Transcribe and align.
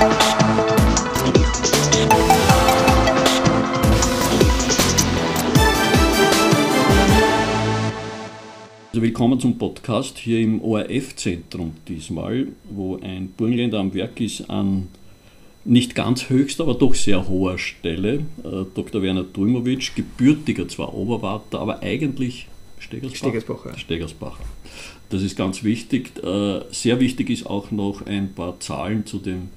Also 0.00 0.12
willkommen 8.94 9.40
zum 9.40 9.58
Podcast 9.58 10.18
hier 10.18 10.38
im 10.38 10.62
ORF-Zentrum 10.62 11.72
diesmal, 11.88 12.46
wo 12.70 12.96
ein 12.98 13.32
Burgenländer 13.36 13.80
am 13.80 13.92
Werk 13.92 14.20
ist 14.20 14.48
an 14.48 14.86
nicht 15.64 15.96
ganz 15.96 16.30
höchster, 16.30 16.62
aber 16.62 16.74
doch 16.74 16.94
sehr 16.94 17.28
hoher 17.28 17.58
Stelle. 17.58 18.20
Äh, 18.44 18.66
Dr. 18.74 19.02
Werner 19.02 19.24
Dulmowitsch, 19.24 19.96
gebürtiger 19.96 20.68
zwar 20.68 20.94
Oberwarter, 20.94 21.58
aber 21.58 21.82
eigentlich 21.82 22.46
Stegersbach. 22.78 23.16
Stegersbacher. 23.18 23.76
Stegersbacher. 23.76 24.44
Das 25.10 25.22
ist 25.22 25.36
ganz 25.36 25.64
wichtig. 25.64 26.12
Äh, 26.22 26.60
sehr 26.70 27.00
wichtig 27.00 27.30
ist 27.30 27.46
auch 27.46 27.72
noch 27.72 28.06
ein 28.06 28.32
paar 28.34 28.60
Zahlen 28.60 29.04
zu 29.04 29.18
dem 29.18 29.48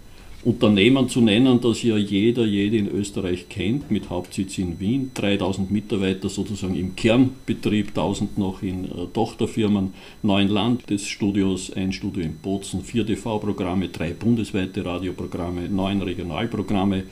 Unternehmen 0.44 1.08
zu 1.08 1.22
nennen, 1.22 1.62
das 1.62 1.84
ja 1.84 1.98
jeder, 1.98 2.46
jede 2.46 2.78
in 2.78 2.88
Österreich 2.88 3.48
kennt, 3.48 3.92
mit 3.92 4.10
Hauptsitz 4.10 4.58
in 4.58 4.80
Wien, 4.80 5.12
3000 5.14 5.70
Mitarbeiter 5.70 6.30
sozusagen 6.30 6.76
im 6.76 6.96
Kernbetrieb, 6.96 7.90
1000 7.90 8.40
noch 8.40 8.64
in 8.64 8.86
äh, 8.86 9.06
Tochterfirmen, 9.14 9.94
neun 10.24 10.48
Land 10.48 10.90
des 10.90 11.08
Studios, 11.08 11.72
ein 11.72 11.94
Studio 11.94 12.24
in 12.24 12.38
Bozen, 12.38 12.84
vier 12.84 13.06
TV-Programme, 13.06 13.90
drei 13.90 14.14
bundesweite 14.14 14.84
Radioprogramme, 14.84 15.70
neun 15.70 16.02
Regionalprogramme. 16.02 17.04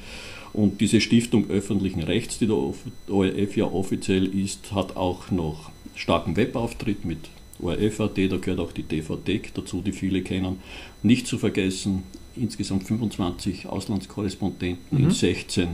Und 0.52 0.82
diese 0.82 1.00
Stiftung 1.00 1.52
öffentlichen 1.52 2.02
Rechts, 2.02 2.40
die 2.40 2.48
der 2.48 2.56
ORF 2.56 3.56
ja 3.56 3.66
offiziell 3.66 4.26
ist, 4.26 4.72
hat 4.72 4.98
auch 4.98 5.30
noch 5.30 5.70
starken 5.94 6.36
Webauftritt 6.36 7.06
mit 7.06 7.30
ORF.at, 7.62 8.18
da 8.18 8.38
gehört 8.38 8.60
auch 8.60 8.72
die 8.72 8.84
DVD 8.84 9.40
dazu, 9.54 9.82
die 9.82 9.92
viele 9.92 10.24
kennen. 10.24 10.58
Nicht 11.04 11.28
zu 11.28 11.38
vergessen, 11.38 12.04
insgesamt 12.36 12.84
25 12.84 13.68
Auslandskorrespondenten 13.68 14.98
mhm. 14.98 15.06
in 15.06 15.12
16 15.12 15.68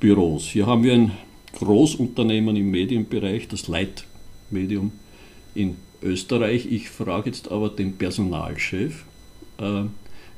Büros. 0.00 0.44
Hier 0.44 0.66
haben 0.66 0.82
wir 0.82 0.94
ein 0.94 1.12
Großunternehmen 1.52 2.56
im 2.56 2.70
Medienbereich, 2.70 3.48
das 3.48 3.68
Leitmedium 3.68 4.92
in 5.54 5.76
Österreich. 6.02 6.66
Ich 6.70 6.90
frage 6.90 7.30
jetzt 7.30 7.50
aber 7.50 7.68
den 7.70 7.96
Personalchef, 7.96 9.04
äh, 9.58 9.82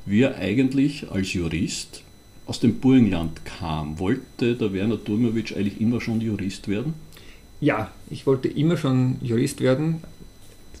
wie 0.05 0.21
er 0.21 0.37
eigentlich 0.37 1.11
als 1.11 1.33
Jurist 1.33 2.03
aus 2.47 2.59
dem 2.59 2.79
Burgenland 2.79 3.45
kam. 3.45 3.99
Wollte 3.99 4.55
der 4.55 4.73
Werner 4.73 5.03
Turmowitsch 5.03 5.55
eigentlich 5.55 5.79
immer 5.79 6.01
schon 6.01 6.21
Jurist 6.21 6.67
werden? 6.67 6.93
Ja, 7.59 7.91
ich 8.09 8.25
wollte 8.25 8.47
immer 8.47 8.77
schon 8.77 9.17
Jurist 9.21 9.61
werden. 9.61 10.01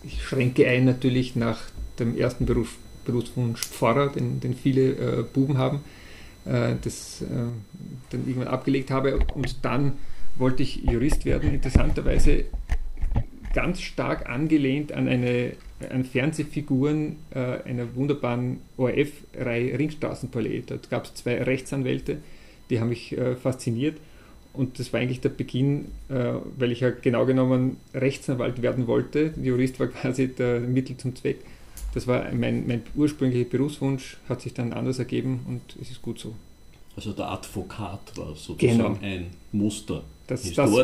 Ich 0.03 0.23
schränke 0.23 0.67
ein 0.67 0.85
natürlich 0.85 1.35
nach 1.35 1.59
dem 1.99 2.17
ersten 2.17 2.47
Beruf 2.47 2.77
Berufswunsch 3.05 3.61
Pfarrer, 3.61 4.09
den, 4.09 4.39
den 4.39 4.53
viele 4.53 4.91
äh, 4.91 5.23
Buben 5.23 5.57
haben, 5.57 5.81
äh, 6.45 6.75
das 6.81 7.21
äh, 7.21 7.25
dann 8.09 8.27
irgendwann 8.27 8.47
abgelegt 8.47 8.91
habe. 8.91 9.19
Und 9.33 9.63
dann 9.63 9.93
wollte 10.35 10.63
ich 10.63 10.83
Jurist 10.83 11.25
werden, 11.25 11.53
interessanterweise 11.53 12.45
ganz 13.53 13.81
stark 13.81 14.29
angelehnt 14.29 14.91
an 14.93 15.07
eine 15.07 15.53
an 15.89 16.05
Fernsehfiguren 16.05 17.17
äh, 17.33 17.39
einer 17.67 17.95
wunderbaren 17.95 18.59
ORF-Reihe 18.77 19.77
Ringstraßenpalais. 19.77 20.63
Dort 20.67 20.89
gab 20.89 21.05
es 21.05 21.15
zwei 21.15 21.41
Rechtsanwälte, 21.41 22.17
die 22.69 22.79
haben 22.79 22.89
mich 22.89 23.17
äh, 23.17 23.35
fasziniert. 23.35 23.97
Und 24.53 24.79
das 24.79 24.91
war 24.91 24.99
eigentlich 24.99 25.21
der 25.21 25.29
Beginn, 25.29 25.85
äh, 26.09 26.33
weil 26.57 26.71
ich 26.71 26.81
ja 26.81 26.89
genau 26.89 27.25
genommen 27.25 27.77
Rechtsanwalt 27.93 28.61
werden 28.61 28.87
wollte. 28.87 29.33
Jurist 29.41 29.79
war 29.79 29.87
quasi 29.87 30.27
der 30.27 30.59
Mittel 30.59 30.97
zum 30.97 31.15
Zweck. 31.15 31.37
Das 31.93 32.07
war 32.07 32.31
mein, 32.33 32.67
mein 32.67 32.83
ursprünglicher 32.95 33.49
Berufswunsch, 33.49 34.17
hat 34.29 34.41
sich 34.41 34.53
dann 34.53 34.73
anders 34.73 34.99
ergeben 34.99 35.41
und 35.47 35.61
es 35.81 35.91
ist 35.91 36.01
gut 36.01 36.19
so. 36.19 36.33
Also 36.95 37.13
der 37.13 37.29
Advokat 37.31 38.17
war 38.17 38.35
sozusagen 38.35 38.59
genau. 38.59 38.97
ein 39.01 39.27
Muster. 39.51 40.03
Das, 40.27 40.43
das 40.53 40.71
war 40.71 40.83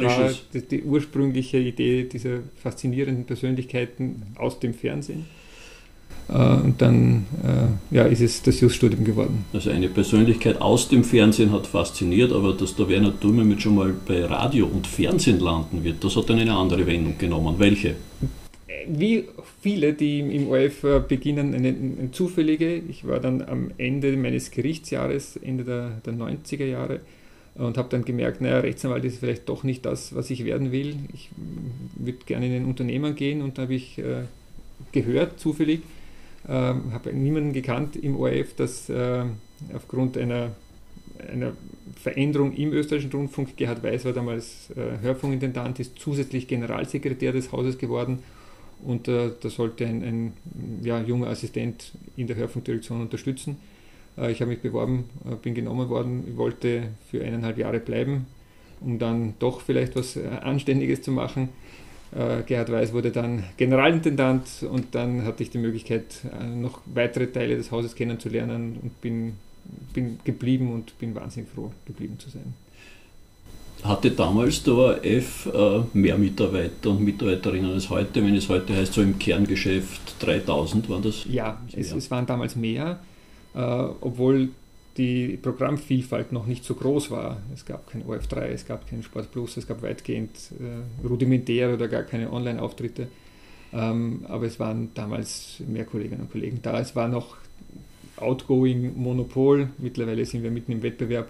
die, 0.53 0.61
die, 0.61 0.83
ursprüngliche 0.83 1.57
Idee 1.57 2.03
dieser 2.03 2.39
faszinierenden 2.61 3.25
Persönlichkeiten 3.25 4.23
aus 4.35 4.59
dem 4.59 4.73
Fernsehen. 4.73 5.25
Äh, 6.29 6.33
und 6.33 6.81
dann 6.81 7.25
äh, 7.43 7.95
ja, 7.95 8.03
ist 8.03 8.21
es 8.21 8.41
das 8.41 8.59
Just-Studium 8.59 9.05
geworden. 9.05 9.45
Also 9.53 9.69
eine 9.69 9.87
Persönlichkeit 9.87 10.59
aus 10.61 10.89
dem 10.89 11.03
Fernsehen 11.03 11.51
hat 11.51 11.67
fasziniert, 11.67 12.33
aber 12.33 12.53
dass 12.53 12.75
der 12.75 12.89
Werner 12.89 13.11
Dumme 13.11 13.59
schon 13.59 13.75
mal 13.75 13.93
bei 14.05 14.25
Radio 14.25 14.65
und 14.65 14.85
Fernsehen 14.85 15.39
landen 15.39 15.83
wird, 15.83 16.03
das 16.03 16.15
hat 16.15 16.29
dann 16.29 16.39
eine 16.39 16.53
andere 16.53 16.85
Wendung 16.85 17.17
genommen. 17.17 17.55
Welche? 17.57 17.95
Wie 18.87 19.25
viele, 19.61 19.93
die 19.93 20.19
im 20.19 20.49
ORF 20.49 20.83
äh, 20.83 20.99
beginnen, 20.99 21.53
eine, 21.53 21.69
eine, 21.69 22.11
zufällige. 22.11 22.75
Ich 22.75 23.07
war 23.07 23.19
dann 23.19 23.41
am 23.41 23.71
Ende 23.77 24.15
meines 24.17 24.51
Gerichtsjahres, 24.51 25.37
Ende 25.37 25.63
der, 25.63 26.01
der 26.05 26.13
90er 26.13 26.65
Jahre, 26.65 26.99
und 27.55 27.77
habe 27.77 27.89
dann 27.89 28.05
gemerkt, 28.05 28.39
naja, 28.39 28.59
Rechtsanwalt 28.59 29.03
ist 29.03 29.17
vielleicht 29.17 29.49
doch 29.49 29.63
nicht 29.63 29.83
das, 29.85 30.13
was 30.13 30.29
ich 30.29 30.45
werden 30.45 30.71
will. 30.71 30.95
Ich 31.13 31.31
würde 31.95 32.19
gerne 32.25 32.45
in 32.45 32.53
ein 32.53 32.65
Unternehmen 32.65 33.15
gehen 33.15 33.41
und 33.41 33.57
da 33.57 33.63
habe 33.63 33.73
ich 33.73 33.97
äh, 33.97 34.25
gehört, 34.91 35.39
zufällig, 35.39 35.81
äh, 36.47 36.51
habe 36.51 37.13
niemanden 37.13 37.53
gekannt 37.53 37.95
im 37.95 38.15
ORF, 38.15 38.53
dass 38.55 38.89
äh, 38.89 39.23
aufgrund 39.73 40.19
einer, 40.19 40.51
einer 41.31 41.53
Veränderung 41.99 42.53
im 42.53 42.73
österreichischen 42.73 43.11
Rundfunk, 43.11 43.57
Gerhard 43.57 43.81
Weiß 43.81 44.05
war 44.05 44.13
damals 44.13 44.69
äh, 44.75 45.01
Hörfunkintendant, 45.01 45.79
ist 45.79 45.97
zusätzlich 45.97 46.47
Generalsekretär 46.47 47.31
des 47.31 47.51
Hauses 47.51 47.79
geworden 47.79 48.19
und 48.83 49.07
äh, 49.07 49.31
da 49.39 49.49
sollte 49.49 49.85
ein, 49.85 50.03
ein 50.03 50.33
ja, 50.83 51.01
junger 51.01 51.27
Assistent 51.27 51.91
in 52.15 52.27
der 52.27 52.35
Hörfunkdirektion 52.35 53.01
unterstützen. 53.01 53.57
Äh, 54.17 54.31
ich 54.31 54.41
habe 54.41 54.51
mich 54.51 54.61
beworben, 54.61 55.05
äh, 55.25 55.35
bin 55.35 55.55
genommen 55.55 55.89
worden, 55.89 56.37
wollte 56.37 56.89
für 57.09 57.23
eineinhalb 57.23 57.57
Jahre 57.57 57.79
bleiben, 57.79 58.27
um 58.81 58.99
dann 58.99 59.33
doch 59.39 59.61
vielleicht 59.61 59.95
was 59.95 60.15
äh, 60.15 60.27
Anständiges 60.27 61.01
zu 61.01 61.11
machen. 61.11 61.49
Äh, 62.15 62.43
Gerhard 62.43 62.71
Weiß 62.71 62.93
wurde 62.93 63.11
dann 63.11 63.43
Generalintendant 63.57 64.65
und 64.69 64.95
dann 64.95 65.25
hatte 65.25 65.43
ich 65.43 65.49
die 65.49 65.57
Möglichkeit, 65.57 66.21
äh, 66.39 66.45
noch 66.45 66.81
weitere 66.85 67.27
Teile 67.27 67.57
des 67.57 67.71
Hauses 67.71 67.95
kennenzulernen 67.95 68.77
und 68.81 69.01
bin, 69.01 69.33
bin 69.93 70.19
geblieben 70.23 70.71
und 70.71 70.97
bin 70.99 71.15
wahnsinnig 71.15 71.49
froh, 71.49 71.71
geblieben 71.85 72.17
zu 72.19 72.29
sein 72.29 72.53
hatte 73.83 74.11
damals 74.11 74.63
der 74.63 74.73
ORF 74.73 75.49
äh, 75.53 75.81
mehr 75.93 76.17
Mitarbeiter 76.17 76.89
und 76.89 77.03
Mitarbeiterinnen 77.03 77.73
als 77.73 77.89
heute. 77.89 78.23
Wenn 78.23 78.35
es 78.35 78.49
heute 78.49 78.75
heißt, 78.75 78.93
so 78.93 79.01
im 79.01 79.17
Kerngeschäft 79.19 80.15
3000 80.19 80.89
waren 80.89 81.03
das? 81.03 81.25
Ja, 81.29 81.61
es, 81.75 81.91
es, 81.91 82.09
waren 82.11 82.25
damals 82.25 82.55
mehr, 82.55 82.99
äh, 83.53 83.59
obwohl 83.59 84.49
die 84.97 85.37
Programmvielfalt 85.41 86.31
noch 86.31 86.47
nicht 86.47 86.63
so 86.63 86.73
groß 86.73 87.11
war. 87.11 87.37
Es 87.53 87.65
gab 87.65 87.91
kein 87.91 88.03
OF3, 88.03 88.37
es 88.47 88.65
gab 88.65 88.89
kein 88.89 89.03
Sport 89.03 89.31
Plus, 89.31 89.57
es 89.57 89.67
gab 89.67 89.81
weitgehend 89.83 90.31
äh, 90.59 91.07
rudimentäre 91.07 91.75
oder 91.75 91.87
gar 91.87 92.03
keine 92.03 92.31
Online-Auftritte. 92.31 93.07
Ähm, 93.73 94.25
aber 94.27 94.45
es 94.45 94.59
waren 94.59 94.89
damals 94.95 95.61
mehr 95.67 95.85
Kolleginnen 95.85 96.21
und 96.21 96.31
Kollegen 96.31 96.59
da. 96.61 96.79
Es 96.79 96.95
war 96.95 97.07
noch 97.07 97.37
Outgoing 98.17 98.97
Monopol. 98.97 99.69
Mittlerweile 99.77 100.25
sind 100.25 100.41
wir 100.41 100.51
mitten 100.51 100.71
im 100.71 100.81
Wettbewerb 100.81 101.29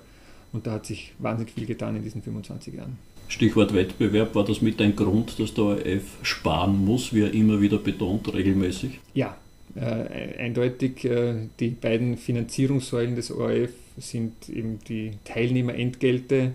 und 0.53 0.67
da 0.67 0.71
hat 0.71 0.85
sich 0.85 1.13
wahnsinnig 1.19 1.53
viel 1.53 1.65
getan 1.65 1.95
in 1.95 2.03
diesen 2.03 2.21
25 2.21 2.73
Jahren. 2.73 2.97
Stichwort 3.27 3.73
Wettbewerb, 3.73 4.35
war 4.35 4.45
das 4.45 4.61
mit 4.61 4.81
ein 4.81 4.95
Grund, 4.95 5.37
dass 5.39 5.53
der 5.53 5.63
ORF 5.65 6.03
sparen 6.21 6.85
muss, 6.85 7.13
wie 7.13 7.23
er 7.23 7.33
immer 7.33 7.59
wieder 7.59 7.77
betont, 7.77 8.33
regelmäßig? 8.33 8.99
Ja, 9.13 9.35
äh, 9.75 10.39
eindeutig. 10.39 11.03
Äh, 11.03 11.35
die 11.59 11.69
beiden 11.69 12.17
Finanzierungssäulen 12.17 13.15
des 13.15 13.31
ORF 13.31 13.71
sind 13.97 14.47
eben 14.49 14.79
die 14.87 15.11
Teilnehmerentgelte, 15.25 16.35
äh, 16.35 16.51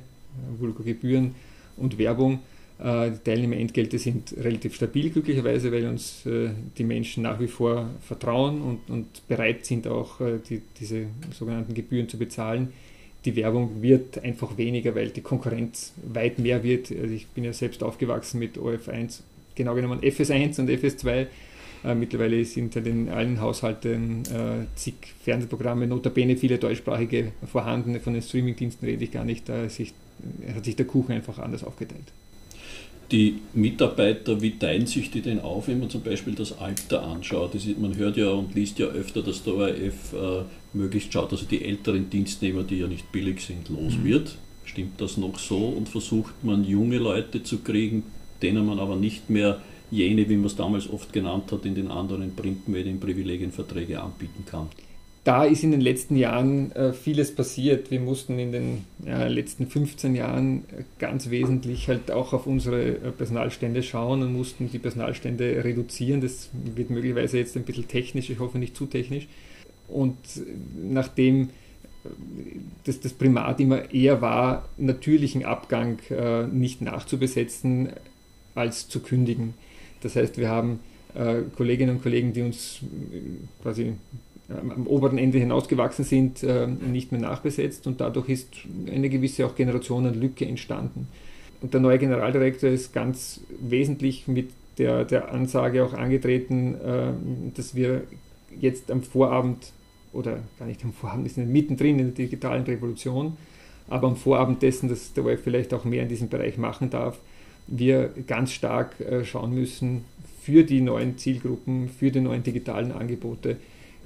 Vulgo-Gebühren 0.61 1.35
und 1.77 1.99
Werbung. 1.99 2.39
Äh, 2.83 3.11
die 3.11 3.19
Teilnehmerentgelte 3.23 3.99
sind 3.99 4.35
relativ 4.39 4.75
stabil, 4.75 5.11
glücklicherweise, 5.11 5.71
weil 5.73 5.87
uns 5.87 6.25
äh, 6.25 6.51
die 6.79 6.85
Menschen 6.85 7.25
nach 7.25 7.39
wie 7.39 7.49
vor 7.49 7.91
vertrauen 8.01 8.63
und, 8.63 8.89
und 8.89 9.29
bereit 9.29 9.67
sind, 9.67 9.87
auch 9.87 10.23
äh, 10.23 10.39
die, 10.49 10.63
diese 10.81 11.05
sogenannten 11.33 11.75
Gebühren 11.75 12.09
zu 12.09 12.17
bezahlen 12.17 12.73
die 13.25 13.37
Werbung 13.37 13.83
wird 13.83 14.23
einfach 14.23 14.57
weniger, 14.57 14.95
weil 14.95 15.11
die 15.11 15.21
Konkurrenz 15.21 15.93
weit 16.03 16.39
mehr 16.39 16.63
wird. 16.63 16.91
Also 16.91 17.15
ich 17.15 17.27
bin 17.29 17.45
ja 17.45 17.53
selbst 17.53 17.83
aufgewachsen 17.83 18.39
mit 18.39 18.57
OF1, 18.57 19.21
genau 19.55 19.75
genommen 19.75 20.01
FS1 20.01 20.61
und 20.61 20.71
FS2. 20.71 21.27
Äh, 21.85 21.95
mittlerweile 21.95 22.45
sind 22.45 22.75
halt 22.77 22.87
in 22.87 23.09
allen 23.09 23.41
Haushalten 23.41 24.23
äh, 24.27 24.67
zig 24.77 24.95
Fernsehprogramme, 25.25 25.87
notabene 25.87 26.37
viele 26.37 26.59
deutschsprachige 26.59 27.33
vorhanden. 27.51 27.99
Von 28.01 28.15
den 28.15 28.23
Streamingdiensten 28.23 28.87
rede 28.87 29.05
ich 29.05 29.13
gar 29.13 29.25
nicht. 29.25 29.49
Da 29.49 29.69
sich, 29.69 29.93
hat 30.55 30.65
sich 30.65 30.77
der 30.77 30.87
Kuchen 30.87 31.13
einfach 31.13 31.39
anders 31.39 31.65
aufgeteilt 31.65 32.13
die 33.13 33.41
Mitarbeiter, 33.53 34.41
wie 34.41 34.59
teilen 34.59 34.87
sich 34.87 35.11
die 35.11 35.21
denn 35.21 35.41
auf, 35.41 35.69
wenn 35.69 35.79
man 35.79 35.91
zum 35.91 36.01
Beispiel 36.03 36.35
das 36.35 36.59
Alter 36.59 37.03
anschaut? 37.03 37.55
Ist, 37.55 37.79
man 37.79 37.97
hört 37.97 38.17
ja 38.17 38.31
und 38.31 38.55
liest 38.55 38.79
ja 38.79 38.87
öfter, 38.87 39.23
dass 39.23 39.45
der 39.45 39.55
ORF 39.55 40.13
äh, 40.15 40.43
möglichst 40.73 41.13
schaut, 41.13 41.31
dass 41.31 41.47
die 41.47 41.63
älteren 41.65 42.09
Dienstnehmer, 42.09 42.63
die 42.63 42.79
ja 42.79 42.87
nicht 42.87 43.13
billig 43.13 43.41
sind, 43.43 43.69
los 43.69 43.97
mhm. 43.97 44.05
wird. 44.05 44.37
Stimmt 44.65 45.01
das 45.01 45.19
noch 45.19 45.39
so? 45.39 45.59
Und 45.59 45.89
versucht 45.91 46.43
man 46.43 46.65
junge 46.65 46.99
Leute 46.99 47.43
zu 47.43 47.59
kriegen, 47.59 48.05
denen 48.41 48.65
man 48.65 48.79
aber 48.79 48.97
nicht 48.97 49.29
mehr 49.29 49.61
jene, 49.91 50.29
wie 50.29 50.37
man 50.37 50.47
es 50.47 50.57
damals 50.57 50.89
oft 50.89 51.13
genannt 51.13 51.53
hat, 51.53 51.67
in 51.67 51.75
den 51.75 51.89
anderen 51.89 52.35
Printmedien 52.35 52.99
Privilegienverträge 52.99 54.01
anbieten 54.01 54.45
kann? 54.47 54.69
Da 55.25 55.45
ist 55.45 55.63
in 55.63 55.71
den 55.71 55.81
letzten 55.81 56.17
Jahren 56.17 56.73
äh, 56.73 56.93
vieles 56.93 57.35
passiert. 57.35 57.93
Wir 57.93 58.01
mussten 58.01 58.39
in 58.41 58.51
den 58.51 58.85
ja, 59.07 59.29
letzten 59.29 59.69
15 59.69 60.17
Jahren 60.17 60.65
ganz 60.99 61.31
wesentlich 61.31 61.89
halt 61.89 62.11
auch 62.11 62.33
auf 62.33 62.47
unsere 62.47 62.97
äh, 62.97 63.13
Personalstände 63.13 63.85
schauen 63.85 64.23
und 64.23 64.33
mussten 64.33 64.69
die 64.71 64.81
Personalstände 64.81 65.63
reduzieren. 65.63 66.21
Das 66.21 66.51
wird 66.53 66.91
möglicherweise 66.91 67.39
jetzt 67.39 67.57
ein 67.57 67.63
bisschen 67.63 67.87
technisch, 67.87 68.31
ich 68.31 68.41
hoffe 68.41 68.59
nicht 68.59 68.77
zu 68.77 68.87
technisch. 68.87 69.29
Und 69.87 70.17
nachdem 70.83 71.51
äh, 72.05 72.09
das, 72.85 73.13
Primat 73.13 73.61
immer 73.61 73.95
eher 73.95 74.23
war, 74.23 74.69
natürlichen 74.77 75.45
Abgang 75.45 76.01
äh, 76.11 76.49
nicht 76.49 76.83
nachzubesetzen, 76.83 77.91
als 78.57 78.89
zu 78.89 78.99
kündigen. 78.99 79.55
Das 80.01 80.17
heißt, 80.17 80.37
wir 80.37 80.49
haben 80.49 80.81
äh, 81.15 81.43
Kolleginnen 81.57 81.97
und 81.97 82.03
Kollegen, 82.03 82.33
die 82.33 82.43
uns 82.43 82.81
äh, 83.13 83.63
quasi 83.63 83.93
am 84.61 84.87
oberen 84.87 85.19
Ende 85.19 85.39
hinausgewachsen 85.39 86.05
sind, 86.05 86.43
äh, 86.43 86.67
nicht 86.67 87.13
mehr 87.13 87.21
nachbesetzt 87.21 87.87
und 87.87 88.01
dadurch 88.01 88.29
ist 88.29 88.49
eine 88.91 89.09
gewisse 89.09 89.47
auch 89.47 89.55
Generationenlücke 89.55 90.47
entstanden. 90.47 91.09
Und 91.61 91.75
der 91.75 91.81
neue 91.81 91.99
Generaldirektor 91.99 92.71
ist 92.71 92.93
ganz 92.93 93.41
wesentlich 93.61 94.27
mit 94.27 94.51
der, 94.79 95.05
der 95.05 95.33
Ansage 95.33 95.85
auch 95.85 95.93
angetreten, 95.93 96.75
äh, 96.75 97.13
dass 97.55 97.75
wir 97.75 98.03
jetzt 98.59 98.91
am 98.91 99.03
Vorabend 99.03 99.73
oder 100.13 100.41
gar 100.59 100.67
nicht 100.67 100.85
am 100.85 100.93
Vorabend, 100.93 101.25
wir 101.25 101.33
sind 101.33 101.51
mittendrin 101.51 101.99
in 101.99 102.07
der 102.07 102.15
digitalen 102.15 102.65
Revolution, 102.65 103.37
aber 103.89 104.09
am 104.09 104.17
Vorabend 104.17 104.63
dessen, 104.63 104.89
dass 104.89 105.13
der 105.13 105.25
Web 105.25 105.41
vielleicht 105.43 105.73
auch 105.73 105.85
mehr 105.85 106.03
in 106.03 106.09
diesem 106.09 106.29
Bereich 106.29 106.59
machen 106.59 106.91
darf, 106.91 107.19
wir 107.67 108.11
ganz 108.27 108.53
stark 108.53 109.01
äh, 109.01 109.25
schauen 109.25 109.55
müssen 109.55 110.05
für 110.43 110.65
die 110.65 110.81
neuen 110.81 111.19
Zielgruppen, 111.19 111.89
für 111.89 112.11
die 112.11 112.21
neuen 112.21 112.43
digitalen 112.43 112.93
Angebote, 112.93 113.57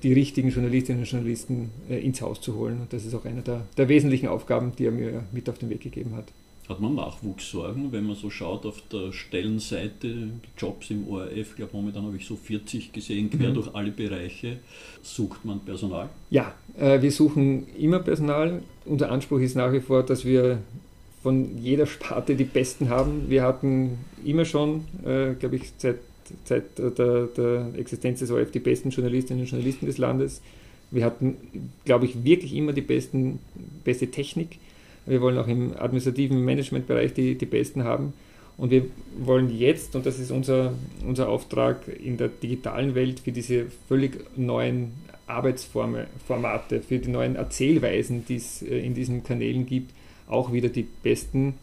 die 0.06 0.12
richtigen 0.12 0.50
Journalistinnen 0.50 1.02
und 1.02 1.10
Journalisten 1.10 1.70
äh, 1.90 1.98
ins 1.98 2.22
Haus 2.22 2.40
zu 2.40 2.54
holen. 2.54 2.80
Und 2.80 2.92
das 2.92 3.04
ist 3.04 3.12
auch 3.12 3.24
eine 3.24 3.42
der, 3.42 3.62
der 3.76 3.88
wesentlichen 3.88 4.28
Aufgaben, 4.28 4.70
die 4.78 4.84
er 4.84 4.92
mir 4.92 5.24
mit 5.32 5.48
auf 5.50 5.58
den 5.58 5.68
Weg 5.68 5.80
gegeben 5.80 6.14
hat. 6.14 6.26
Hat 6.68 6.80
man 6.80 6.94
Nachwuchssorgen, 6.94 7.90
wenn 7.90 8.06
man 8.06 8.14
so 8.14 8.30
schaut 8.30 8.66
auf 8.66 8.80
der 8.92 9.12
Stellenseite, 9.12 10.28
Jobs 10.56 10.90
im 10.90 11.08
ORF, 11.08 11.32
ich 11.50 11.56
glaube 11.56 11.72
momentan 11.72 12.04
habe 12.04 12.16
ich 12.16 12.24
so 12.24 12.36
40 12.36 12.92
gesehen, 12.92 13.30
quer 13.30 13.50
mhm. 13.50 13.54
durch 13.54 13.74
alle 13.74 13.90
Bereiche. 13.90 14.58
Sucht 15.02 15.44
man 15.44 15.58
Personal? 15.60 16.08
Ja, 16.30 16.54
äh, 16.78 17.02
wir 17.02 17.10
suchen 17.10 17.66
immer 17.76 17.98
Personal. 17.98 18.62
Unser 18.84 19.10
Anspruch 19.10 19.40
ist 19.40 19.56
nach 19.56 19.72
wie 19.72 19.80
vor, 19.80 20.04
dass 20.04 20.24
wir 20.24 20.58
von 21.24 21.58
jeder 21.58 21.86
Sparte 21.86 22.36
die 22.36 22.44
Besten 22.44 22.90
haben. 22.90 23.28
Wir 23.28 23.42
hatten 23.42 23.98
immer 24.24 24.44
schon, 24.44 24.84
äh, 25.04 25.34
glaube 25.34 25.56
ich, 25.56 25.72
seit 25.78 25.98
Zeit 26.44 26.64
der, 26.78 27.26
der 27.26 27.66
Existenz 27.76 28.20
des 28.20 28.30
ORF 28.30 28.50
die 28.50 28.58
besten 28.58 28.90
Journalistinnen 28.90 29.42
und 29.42 29.50
Journalisten 29.50 29.86
des 29.86 29.98
Landes. 29.98 30.40
Wir 30.90 31.04
hatten, 31.04 31.36
glaube 31.84 32.06
ich, 32.06 32.24
wirklich 32.24 32.54
immer 32.54 32.72
die 32.72 32.80
besten, 32.80 33.38
beste 33.84 34.08
Technik. 34.08 34.58
Wir 35.04 35.20
wollen 35.20 35.38
auch 35.38 35.48
im 35.48 35.72
administrativen 35.76 36.44
Managementbereich 36.44 37.12
die, 37.14 37.36
die 37.36 37.46
besten 37.46 37.84
haben. 37.84 38.12
Und 38.56 38.70
wir 38.70 38.86
wollen 39.18 39.56
jetzt, 39.56 39.94
und 39.96 40.06
das 40.06 40.18
ist 40.18 40.30
unser, 40.30 40.72
unser 41.06 41.28
Auftrag 41.28 41.82
in 41.88 42.16
der 42.16 42.28
digitalen 42.28 42.94
Welt, 42.94 43.20
für 43.20 43.32
diese 43.32 43.66
völlig 43.88 44.24
neuen 44.36 44.92
Arbeitsformate, 45.26 46.80
für 46.80 46.98
die 46.98 47.10
neuen 47.10 47.36
Erzählweisen, 47.36 48.24
die 48.26 48.36
es 48.36 48.62
äh, 48.62 48.78
in 48.78 48.94
diesen 48.94 49.24
Kanälen 49.24 49.66
gibt, 49.66 49.92
auch 50.28 50.52
wieder 50.52 50.68
die 50.68 50.86
besten, 51.02 51.54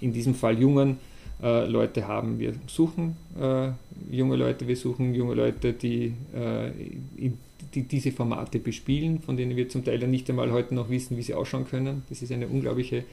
in 0.00 0.12
diesem 0.12 0.34
Fall 0.34 0.58
jungen 0.58 0.98
äh, 1.42 1.66
Leute 1.66 2.06
haben. 2.06 2.38
Wir 2.38 2.54
suchen 2.66 3.16
äh, 3.40 3.70
junge 4.10 4.36
Leute, 4.36 4.68
wir 4.68 4.76
suchen 4.76 5.14
junge 5.14 5.34
Leute, 5.34 5.72
die, 5.72 6.14
äh, 6.34 6.70
die, 7.74 7.82
diese 7.82 8.12
Formate 8.12 8.58
bespielen, 8.58 9.20
von 9.20 9.36
denen 9.36 9.56
wir 9.56 9.68
zum 9.68 9.84
Teil 9.84 10.00
ja 10.00 10.06
nicht 10.06 10.28
einmal 10.28 10.52
heute 10.52 10.74
noch 10.74 10.90
wissen, 10.90 11.16
wie 11.16 11.22
sie 11.22 11.34
ausschauen 11.34 11.66
können. 11.66 12.02
Das 12.08 12.22
ist 12.22 12.32
eine 12.32 12.48
unglaubliche 12.48 13.04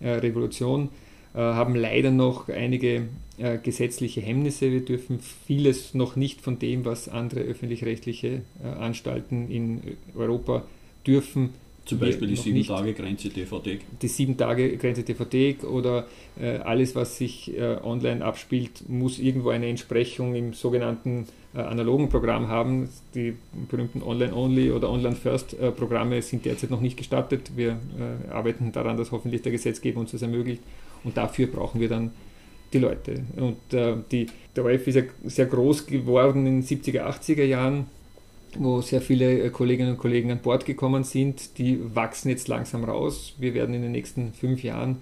äh, 0.00 0.10
Revolution. 0.10 0.90
Äh, 1.34 1.38
haben 1.38 1.74
leider 1.74 2.10
noch 2.10 2.48
einige 2.48 3.08
äh, 3.38 3.58
gesetzliche 3.58 4.20
Hemmnisse. 4.20 4.70
Wir 4.70 4.84
dürfen 4.84 5.20
vieles 5.20 5.94
noch 5.94 6.16
nicht 6.16 6.40
von 6.40 6.58
dem, 6.58 6.84
was 6.84 7.08
andere 7.08 7.40
öffentlich-rechtliche 7.40 8.42
Anstalten 8.78 9.50
in 9.50 9.80
Europa 10.14 10.64
dürfen, 11.06 11.50
zum 11.86 12.00
Beispiel 12.00 12.28
die 12.28 12.36
7-Tage-Grenze 12.36 13.28
DVD. 13.28 13.78
Die 14.02 14.08
7-Tage-Grenze 14.08 15.04
DVD 15.04 15.56
oder 15.64 16.06
äh, 16.38 16.58
alles, 16.58 16.96
was 16.96 17.16
sich 17.16 17.56
äh, 17.56 17.76
online 17.82 18.24
abspielt, 18.24 18.88
muss 18.88 19.20
irgendwo 19.20 19.50
eine 19.50 19.68
Entsprechung 19.68 20.34
im 20.34 20.52
sogenannten 20.52 21.26
äh, 21.54 21.60
analogen 21.60 22.08
Programm 22.08 22.48
haben. 22.48 22.88
Die 23.14 23.36
berühmten 23.70 24.02
Online-Only 24.02 24.72
oder 24.72 24.90
Online-First-Programme 24.90 26.20
sind 26.22 26.44
derzeit 26.44 26.70
noch 26.70 26.80
nicht 26.80 26.96
gestattet. 26.96 27.52
Wir 27.54 27.78
äh, 27.98 28.32
arbeiten 28.32 28.72
daran, 28.72 28.96
dass 28.96 29.12
hoffentlich 29.12 29.42
der 29.42 29.52
Gesetzgeber 29.52 30.00
uns 30.00 30.10
das 30.10 30.22
ermöglicht. 30.22 30.62
Und 31.04 31.16
dafür 31.16 31.46
brauchen 31.46 31.80
wir 31.80 31.88
dann 31.88 32.10
die 32.72 32.78
Leute. 32.78 33.22
Und 33.36 33.72
äh, 33.72 33.94
die, 34.10 34.26
der 34.56 34.64
ORF 34.64 34.88
ist 34.88 34.96
ja 34.96 35.02
sehr 35.24 35.46
groß 35.46 35.86
geworden 35.86 36.46
in 36.46 36.62
den 36.62 36.64
70er, 36.64 37.02
80er 37.04 37.44
Jahren 37.44 37.86
wo 38.58 38.80
sehr 38.80 39.00
viele 39.00 39.40
äh, 39.40 39.50
Kolleginnen 39.50 39.92
und 39.92 39.98
Kollegen 39.98 40.30
an 40.30 40.38
Bord 40.38 40.64
gekommen 40.64 41.04
sind. 41.04 41.58
Die 41.58 41.80
wachsen 41.94 42.28
jetzt 42.28 42.48
langsam 42.48 42.84
raus. 42.84 43.34
Wir 43.38 43.54
werden 43.54 43.74
in 43.74 43.82
den 43.82 43.92
nächsten 43.92 44.32
fünf 44.32 44.62
Jahren 44.62 44.98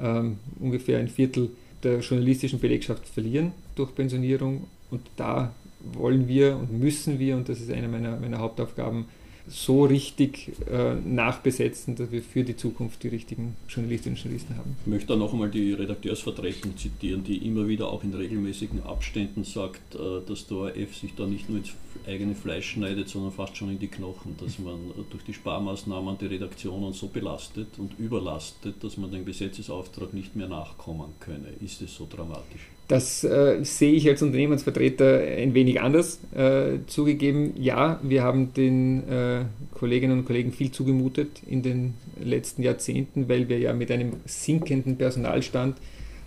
ähm, 0.00 0.38
ungefähr 0.60 0.98
ein 0.98 1.08
Viertel 1.08 1.50
der 1.82 2.00
journalistischen 2.00 2.60
Belegschaft 2.60 3.06
verlieren 3.06 3.52
durch 3.76 3.94
Pensionierung. 3.94 4.66
Und 4.90 5.02
da 5.16 5.52
wollen 5.92 6.28
wir 6.28 6.56
und 6.56 6.78
müssen 6.78 7.18
wir, 7.18 7.36
und 7.36 7.48
das 7.48 7.60
ist 7.60 7.70
eine 7.70 7.88
meiner, 7.88 8.18
meiner 8.18 8.38
Hauptaufgaben, 8.38 9.06
so 9.46 9.84
richtig 9.84 10.52
äh, 10.70 10.94
nachbesetzen, 10.94 11.96
dass 11.96 12.10
wir 12.10 12.22
für 12.22 12.44
die 12.44 12.56
Zukunft 12.56 13.02
die 13.02 13.08
richtigen 13.08 13.56
Journalistinnen 13.68 14.16
und 14.16 14.22
Journalisten 14.22 14.56
haben. 14.56 14.76
Ich 14.84 14.86
möchte 14.86 15.08
da 15.08 15.16
noch 15.16 15.32
einmal 15.32 15.50
die 15.50 15.74
Redakteursvertretung 15.74 16.76
zitieren, 16.76 17.24
die 17.24 17.46
immer 17.46 17.68
wieder 17.68 17.88
auch 17.88 18.02
in 18.04 18.14
regelmäßigen 18.14 18.82
Abständen 18.84 19.44
sagt, 19.44 19.94
äh, 19.94 20.26
dass 20.26 20.46
der 20.46 20.56
ORF 20.56 20.96
sich 20.96 21.14
da 21.14 21.26
nicht 21.26 21.48
nur 21.50 21.58
ins 21.58 21.72
eigene 22.06 22.34
Fleisch 22.34 22.70
schneidet, 22.70 23.08
sondern 23.08 23.32
fast 23.32 23.56
schon 23.56 23.70
in 23.70 23.78
die 23.78 23.88
Knochen, 23.88 24.36
dass 24.38 24.58
man 24.58 24.78
durch 25.10 25.24
die 25.24 25.34
Sparmaßnahmen 25.34 26.18
die 26.18 26.26
Redaktionen 26.26 26.92
so 26.92 27.08
belastet 27.08 27.68
und 27.78 27.98
überlastet, 27.98 28.82
dass 28.82 28.96
man 28.96 29.10
dem 29.10 29.24
Gesetzesauftrag 29.24 30.14
nicht 30.14 30.36
mehr 30.36 30.48
nachkommen 30.48 31.12
könne. 31.20 31.48
Ist 31.60 31.82
es 31.82 31.94
so 31.94 32.08
dramatisch? 32.10 32.68
Das 32.86 33.24
äh, 33.24 33.64
sehe 33.64 33.92
ich 33.92 34.06
als 34.08 34.20
Unternehmensvertreter 34.20 35.20
ein 35.20 35.54
wenig 35.54 35.80
anders. 35.80 36.20
Äh, 36.34 36.80
zugegeben, 36.86 37.54
ja, 37.58 37.98
wir 38.02 38.22
haben 38.22 38.52
den 38.52 39.08
äh, 39.08 39.44
Kolleginnen 39.74 40.18
und 40.18 40.24
Kollegen 40.26 40.52
viel 40.52 40.70
zugemutet 40.70 41.42
in 41.46 41.62
den 41.62 41.94
letzten 42.22 42.62
Jahrzehnten, 42.62 43.28
weil 43.28 43.48
wir 43.48 43.58
ja 43.58 43.72
mit 43.72 43.90
einem 43.90 44.12
sinkenden 44.26 44.96
Personalstand 44.98 45.78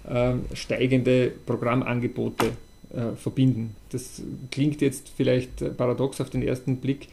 ähm, 0.09 0.45
steigende 0.53 1.31
Programmangebote 1.45 2.47
äh, 2.89 3.15
verbinden. 3.15 3.75
Das 3.91 4.23
klingt 4.49 4.81
jetzt 4.81 5.11
vielleicht 5.15 5.77
paradox 5.77 6.21
auf 6.21 6.29
den 6.31 6.41
ersten 6.41 6.77
Blick, 6.77 7.07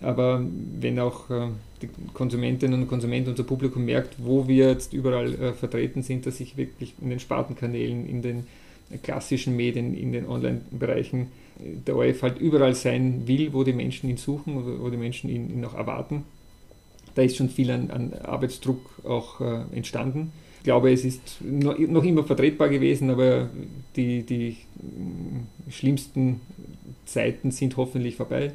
aber 0.00 0.42
wenn 0.78 0.98
auch 1.00 1.28
äh, 1.28 1.48
die 1.82 1.88
Konsumentinnen 2.14 2.82
und 2.82 2.88
Konsumenten, 2.88 3.30
unser 3.30 3.44
Publikum 3.44 3.84
merkt, 3.84 4.14
wo 4.18 4.48
wir 4.48 4.68
jetzt 4.68 4.92
überall 4.92 5.34
äh, 5.34 5.52
vertreten 5.52 6.02
sind, 6.02 6.24
dass 6.24 6.38
sich 6.38 6.56
wirklich 6.56 6.94
in 7.02 7.10
den 7.10 7.20
Spartenkanälen, 7.20 8.08
in 8.08 8.22
den 8.22 8.46
klassischen 9.02 9.56
Medien, 9.56 9.94
in 9.94 10.12
den 10.12 10.26
Online-Bereichen 10.26 11.28
der 11.58 11.96
ORF 11.96 12.22
halt 12.22 12.38
überall 12.38 12.74
sein 12.74 13.26
will, 13.26 13.52
wo 13.52 13.64
die 13.64 13.72
Menschen 13.72 14.10
ihn 14.10 14.16
suchen, 14.16 14.80
wo 14.80 14.90
die 14.90 14.96
Menschen 14.96 15.30
ihn, 15.30 15.50
ihn 15.50 15.64
auch 15.64 15.74
erwarten. 15.74 16.24
Da 17.14 17.22
ist 17.22 17.36
schon 17.36 17.48
viel 17.48 17.70
an, 17.70 17.90
an 17.90 18.12
Arbeitsdruck 18.12 19.00
auch 19.04 19.40
äh, 19.40 19.62
entstanden. 19.74 20.32
Ich 20.58 20.64
glaube, 20.64 20.92
es 20.92 21.04
ist 21.04 21.38
noch, 21.40 21.78
noch, 21.78 22.04
immer 22.04 22.24
vertretbar 22.24 22.68
gewesen, 22.68 23.08
aber 23.08 23.48
die, 23.94 24.22
die 24.22 24.56
mm, 24.76 25.70
schlimmsten 25.70 26.40
Zeiten 27.06 27.52
sind 27.52 27.76
hoffentlich 27.76 28.16
vorbei, 28.16 28.52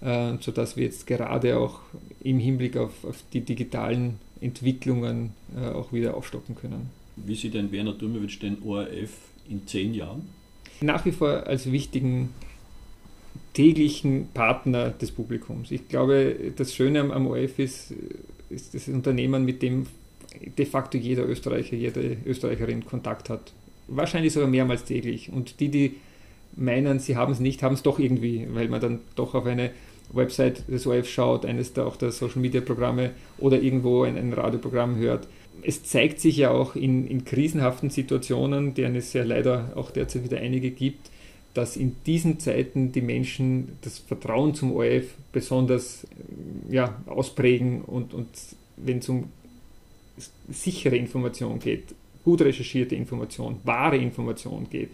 äh, 0.00 0.32
sodass 0.40 0.76
wir 0.76 0.84
jetzt 0.84 1.06
gerade 1.06 1.58
auch 1.58 1.80
im 2.22 2.38
Hinblick 2.38 2.76
auf, 2.76 3.04
auf 3.04 3.22
die 3.32 3.40
digitalen 3.40 4.18
Entwicklungen 4.40 5.34
äh, 5.60 5.68
auch 5.68 5.92
wieder 5.92 6.16
aufstocken 6.16 6.54
können. 6.54 6.88
Wie 7.16 7.34
sieht 7.34 7.54
ein 7.56 7.70
Werner 7.70 7.92
Dürmewitsch 7.92 8.40
den 8.40 8.62
ORF 8.62 9.10
in 9.50 9.66
zehn 9.66 9.92
Jahren? 9.92 10.22
Nach 10.80 11.04
wie 11.04 11.12
vor 11.12 11.46
als 11.46 11.70
wichtigen 11.70 12.30
täglichen 13.52 14.28
Partner 14.32 14.90
des 14.90 15.10
Publikums. 15.10 15.70
Ich 15.70 15.88
glaube, 15.88 16.52
das 16.56 16.74
Schöne 16.74 17.00
am, 17.00 17.10
am 17.10 17.26
ORF 17.26 17.58
ist, 17.58 17.92
ist 18.48 18.74
das 18.74 18.88
Unternehmen, 18.88 19.44
mit 19.44 19.60
dem 19.62 19.86
de 20.56 20.64
facto 20.64 20.96
jeder 20.96 21.28
Österreicher, 21.28 21.76
jede 21.76 22.16
Österreicherin 22.24 22.84
Kontakt 22.84 23.28
hat. 23.28 23.52
Wahrscheinlich 23.88 24.32
sogar 24.32 24.48
mehrmals 24.48 24.84
täglich. 24.84 25.30
Und 25.32 25.58
die, 25.60 25.68
die 25.68 25.96
meinen, 26.56 27.00
sie 27.00 27.16
haben 27.16 27.32
es 27.32 27.40
nicht, 27.40 27.62
haben 27.62 27.74
es 27.74 27.82
doch 27.82 27.98
irgendwie, 27.98 28.46
weil 28.52 28.68
man 28.68 28.80
dann 28.80 29.00
doch 29.16 29.34
auf 29.34 29.46
eine 29.46 29.70
Website 30.12 30.68
des 30.68 30.86
ORF 30.86 31.08
schaut, 31.08 31.44
eines 31.44 31.72
der 31.72 31.86
auch 31.86 31.96
der 31.96 32.12
Social 32.12 32.40
Media 32.40 32.60
Programme 32.60 33.10
oder 33.38 33.60
irgendwo 33.60 34.04
ein, 34.04 34.16
ein 34.16 34.32
Radioprogramm 34.32 34.96
hört 34.96 35.26
es 35.62 35.82
zeigt 35.84 36.20
sich 36.20 36.36
ja 36.36 36.50
auch 36.50 36.74
in, 36.74 37.06
in 37.06 37.24
krisenhaften 37.24 37.90
Situationen, 37.90 38.74
deren 38.74 38.96
es 38.96 39.12
ja 39.12 39.24
leider 39.24 39.72
auch 39.76 39.90
derzeit 39.90 40.24
wieder 40.24 40.38
einige 40.38 40.70
gibt, 40.70 41.10
dass 41.54 41.76
in 41.76 41.96
diesen 42.06 42.38
Zeiten 42.38 42.92
die 42.92 43.00
Menschen 43.00 43.76
das 43.82 43.98
Vertrauen 43.98 44.54
zum 44.54 44.72
ORF 44.72 45.14
besonders 45.32 46.06
ja, 46.68 46.96
ausprägen 47.06 47.82
und, 47.82 48.14
und 48.14 48.28
wenn 48.76 48.98
es 48.98 49.08
um 49.08 49.30
sichere 50.48 50.96
Information 50.96 51.58
geht, 51.58 51.94
gut 52.24 52.42
recherchierte 52.42 52.94
Information, 52.94 53.58
wahre 53.64 53.96
Information 53.96 54.68
geht, 54.70 54.90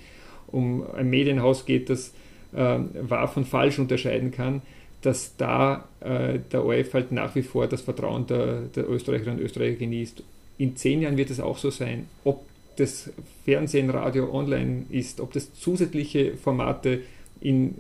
um 0.49 0.85
ein 0.95 1.11
Medienhaus 1.11 1.67
geht, 1.67 1.91
das 1.91 2.13
äh, 2.53 2.79
wahr 3.03 3.29
von 3.29 3.45
falsch 3.45 3.79
unterscheiden 3.79 4.31
kann, 4.31 4.63
dass 5.03 5.37
da 5.37 5.89
äh, 6.01 6.39
der 6.53 6.65
ORF 6.65 6.95
halt 6.95 7.13
nach 7.13 7.35
wie 7.35 7.43
vor 7.43 7.67
das 7.67 7.83
Vertrauen 7.83 8.27
der, 8.27 8.63
der 8.63 8.89
Österreicherinnen 8.89 9.39
und 9.39 9.45
Österreicher 9.45 9.77
genießt. 9.77 10.23
In 10.59 10.77
zehn 10.77 11.03
Jahren 11.03 11.17
wird 11.17 11.31
es 11.31 11.41
auch 11.41 11.59
so 11.59 11.71
sein. 11.71 12.07
Ob 12.25 12.45
das 12.77 13.11
Fernsehen, 13.45 13.91
Radio, 13.91 14.33
Online 14.33 14.85
ist, 14.91 15.21
ob 15.21 15.33
das 15.33 15.55
zusätzliche 15.55 16.37
Formate 16.37 17.01
in 17.41 17.75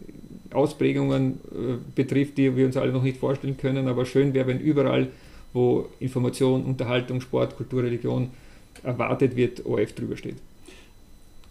Ausprägungen 0.52 1.40
äh, 1.52 1.76
betrifft, 1.94 2.38
die 2.38 2.56
wir 2.56 2.66
uns 2.66 2.76
alle 2.76 2.92
noch 2.92 3.02
nicht 3.02 3.18
vorstellen 3.18 3.56
können, 3.56 3.88
aber 3.88 4.06
schön 4.06 4.34
wäre, 4.34 4.46
wenn 4.46 4.60
überall, 4.60 5.08
wo 5.52 5.88
Information, 6.00 6.64
Unterhaltung, 6.64 7.20
Sport, 7.20 7.56
Kultur, 7.56 7.82
Religion 7.82 8.30
erwartet 8.82 9.36
wird, 9.36 9.64
ORF 9.64 9.94
drüber 9.94 10.16
steht. 10.16 10.36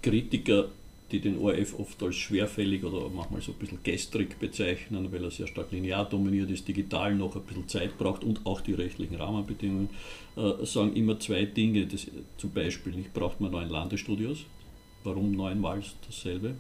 Kritiker 0.01 0.67
die 1.12 1.19
den 1.19 1.38
ORF 1.38 1.77
oft 1.79 2.01
als 2.01 2.15
schwerfällig 2.15 2.83
oder 2.83 3.09
manchmal 3.09 3.41
so 3.41 3.51
ein 3.51 3.57
bisschen 3.59 3.79
gestrig 3.83 4.39
bezeichnen, 4.39 5.12
weil 5.12 5.24
er 5.24 5.31
sehr 5.31 5.47
stark 5.47 5.71
linear 5.71 6.09
dominiert 6.09 6.50
ist, 6.50 6.67
digital 6.67 7.13
noch 7.15 7.35
ein 7.35 7.43
bisschen 7.43 7.67
Zeit 7.67 7.97
braucht 7.97 8.24
und 8.24 8.45
auch 8.45 8.62
die 8.62 8.74
rechtlichen 8.74 9.15
Rahmenbedingungen, 9.15 9.89
äh, 10.35 10.65
sagen 10.65 10.93
immer 10.95 11.19
zwei 11.19 11.45
Dinge. 11.45 11.85
Das, 11.85 12.07
zum 12.38 12.51
Beispiel, 12.51 12.93
nicht 12.93 13.13
braucht 13.13 13.39
man 13.39 13.51
neun 13.51 13.69
Landestudios. 13.69 14.45
Warum 15.03 15.31
neunmal 15.31 15.83
dasselbe? 16.07 16.55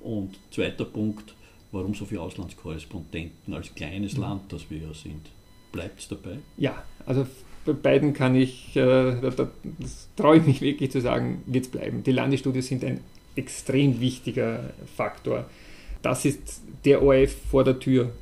Und 0.00 0.36
zweiter 0.50 0.84
Punkt, 0.84 1.34
warum 1.70 1.94
so 1.94 2.04
viele 2.04 2.22
Auslandskorrespondenten 2.22 3.54
als 3.54 3.74
kleines 3.74 4.16
mhm. 4.16 4.22
Land, 4.22 4.52
das 4.52 4.68
wir 4.68 4.78
ja 4.78 4.94
sind? 4.94 5.30
Bleibt 5.70 6.00
es 6.00 6.08
dabei? 6.08 6.38
Ja, 6.56 6.82
also 7.04 7.26
bei 7.64 7.72
beiden 7.72 8.12
kann 8.12 8.34
ich, 8.34 8.74
äh, 8.76 9.20
da, 9.20 9.50
das 9.78 10.08
traue 10.16 10.38
ich 10.38 10.46
mich 10.46 10.60
wirklich 10.60 10.90
zu 10.90 11.00
sagen, 11.00 11.42
wird 11.46 11.66
es 11.66 11.70
bleiben. 11.70 12.02
Die 12.02 12.12
Landestudios 12.12 12.66
sind 12.66 12.84
ein 12.84 13.00
extrem 13.36 14.00
wichtiger 14.00 14.72
Faktor. 14.96 15.46
Das 16.02 16.24
ist 16.24 16.62
der 16.84 17.02
ORF 17.02 17.34
vor 17.50 17.64
der 17.64 17.78
Tür. 17.78 18.12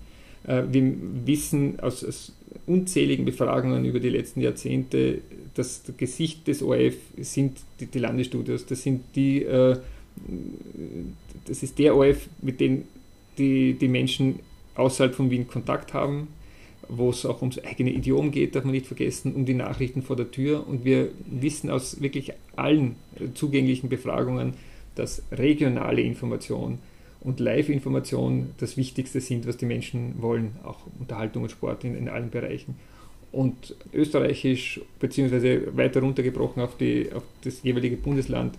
Äh, 0.47 0.63
wir 0.71 0.95
wissen 1.25 1.81
aus, 1.81 2.05
aus 2.05 2.33
unzähligen 2.67 3.25
Befragungen 3.25 3.85
über 3.85 4.01
die 4.01 4.09
letzten 4.09 4.41
Jahrzehnte, 4.41 5.21
dass 5.55 5.83
das 5.83 5.97
Gesicht 5.97 6.47
des 6.49 6.63
ORF 6.63 6.97
sind 7.19 7.59
die, 7.81 7.87
die 7.87 7.99
Landesstudios. 7.99 8.67
Das 8.67 8.83
sind 8.83 9.03
die, 9.15 9.43
äh, 9.43 9.77
das 11.47 11.63
ist 11.63 11.79
der 11.79 11.97
ORF, 11.97 12.29
mit 12.43 12.61
dem 12.61 12.85
die, 13.39 13.75
die 13.75 13.89
Menschen 13.89 14.41
außerhalb 14.77 15.15
von 15.15 15.31
Wien 15.31 15.47
Kontakt 15.49 15.93
haben, 15.93 16.29
wo 16.89 17.11
es 17.11 17.25
auch 17.25 17.41
ums 17.41 17.59
eigene 17.59 17.93
Idiom 17.93 18.31
geht, 18.31 18.55
darf 18.55 18.65
man 18.65 18.73
nicht 18.73 18.87
vergessen, 18.87 19.35
um 19.35 19.45
die 19.45 19.55
Nachrichten 19.55 20.03
vor 20.03 20.17
der 20.17 20.31
Tür. 20.31 20.67
Und 20.67 20.85
wir 20.85 21.11
wissen 21.27 21.71
aus 21.71 22.01
wirklich 22.01 22.33
allen 22.57 22.97
zugänglichen 23.35 23.89
Befragungen, 23.89 24.55
dass 24.95 25.23
regionale 25.33 26.03
Information 26.03 26.79
und 27.21 27.41
Live-Information 27.41 28.51
das 28.59 28.77
Wichtigste 28.77 29.21
sind, 29.21 29.47
was 29.47 29.57
die 29.57 29.67
Menschen 29.67 30.21
wollen, 30.21 30.57
auch 30.63 30.81
Unterhaltung 31.01 31.45
und 31.45 31.51
Sport 31.51 31.85
in, 31.85 31.97
in 31.97 32.09
allen 32.09 32.31
Bereichen. 32.31 32.77
Und 33.33 33.75
österreichisch, 33.93 34.81
beziehungsweise 35.01 35.77
weiter 35.77 36.01
runtergebrochen 36.01 36.63
auf, 36.63 36.77
die, 36.77 37.11
auf 37.13 37.25
das 37.43 37.63
jeweilige 37.63 37.97
Bundesland, 37.97 38.55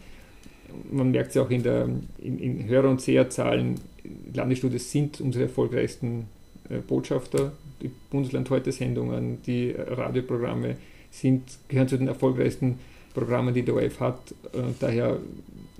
man 0.92 1.12
merkt 1.12 1.30
es 1.30 1.36
ja 1.36 1.44
auch 1.44 1.50
in, 1.50 1.64
der, 1.64 1.88
in, 2.18 2.40
in 2.40 2.68
Hörer- 2.68 2.90
und 2.90 3.02
Seherzahlen, 3.02 3.80
Landesstudios 4.34 4.92
sind 4.92 5.22
unsere 5.22 5.46
erfolgreichsten 5.46 6.26
äh, 6.70 6.80
Botschafter. 6.80 7.54
Die 7.82 7.92
Bundesland 8.10 8.50
heute 8.50 8.72
Sendungen, 8.72 9.42
die 9.44 9.72
Radioprogramme 9.78 10.76
sind, 11.12 11.44
gehören 11.70 11.88
zu 11.88 11.98
den 11.98 12.08
erfolgreichsten 12.08 12.80
Programmen, 13.14 13.54
die 13.54 13.64
der 13.64 13.76
ORF 13.76 14.00
hat. 14.00 14.20
Äh, 14.54 14.74
daher 14.80 15.20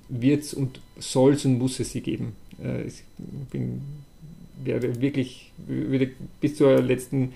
wird 0.08 0.42
es 0.42 0.54
und 0.54 0.80
soll 0.98 1.34
es 1.34 1.44
und 1.44 1.58
muss 1.58 1.80
es 1.80 1.92
sie 1.92 2.00
geben. 2.00 2.32
Äh, 2.62 2.86
ich 2.86 3.02
bin, 3.50 3.82
werde 4.62 5.00
wirklich, 5.00 5.52
würde 5.66 6.10
bis 6.40 6.56
zur 6.56 6.80
letzten 6.80 7.32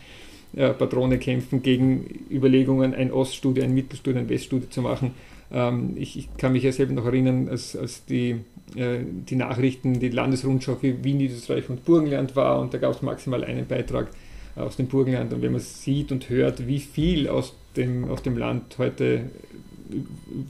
äh, 0.54 0.70
Patrone 0.70 1.18
kämpfen 1.18 1.62
gegen 1.62 2.24
Überlegungen, 2.30 2.94
ein 2.94 3.12
Oststudio, 3.12 3.62
ein 3.62 3.74
Mittelstudio, 3.74 4.20
ein 4.20 4.28
Weststudio 4.28 4.68
zu 4.68 4.82
machen. 4.82 5.12
Ähm, 5.52 5.94
ich, 5.96 6.18
ich, 6.18 6.36
kann 6.36 6.52
mich 6.52 6.62
ja 6.62 6.72
selber 6.72 6.92
noch 6.92 7.06
erinnern, 7.06 7.48
als, 7.48 7.76
als 7.76 8.04
die, 8.04 8.36
äh, 8.76 8.98
die 9.28 9.36
Nachrichten, 9.36 10.00
die 10.00 10.08
Landesrundschau 10.08 10.76
für 10.76 11.04
Wien, 11.04 11.18
Niederösterreich 11.18 11.68
und 11.68 11.84
Burgenland 11.84 12.36
war 12.36 12.60
und 12.60 12.74
da 12.74 12.78
gab 12.78 12.94
es 12.94 13.02
maximal 13.02 13.44
einen 13.44 13.66
Beitrag 13.66 14.08
aus 14.56 14.76
dem 14.76 14.86
Burgenland 14.86 15.32
und 15.32 15.42
wenn 15.42 15.52
man 15.52 15.60
sieht 15.60 16.12
und 16.12 16.28
hört, 16.28 16.66
wie 16.66 16.80
viel 16.80 17.28
aus 17.28 17.54
dem, 17.76 18.08
aus 18.08 18.22
dem 18.22 18.36
Land 18.36 18.78
heute 18.78 19.30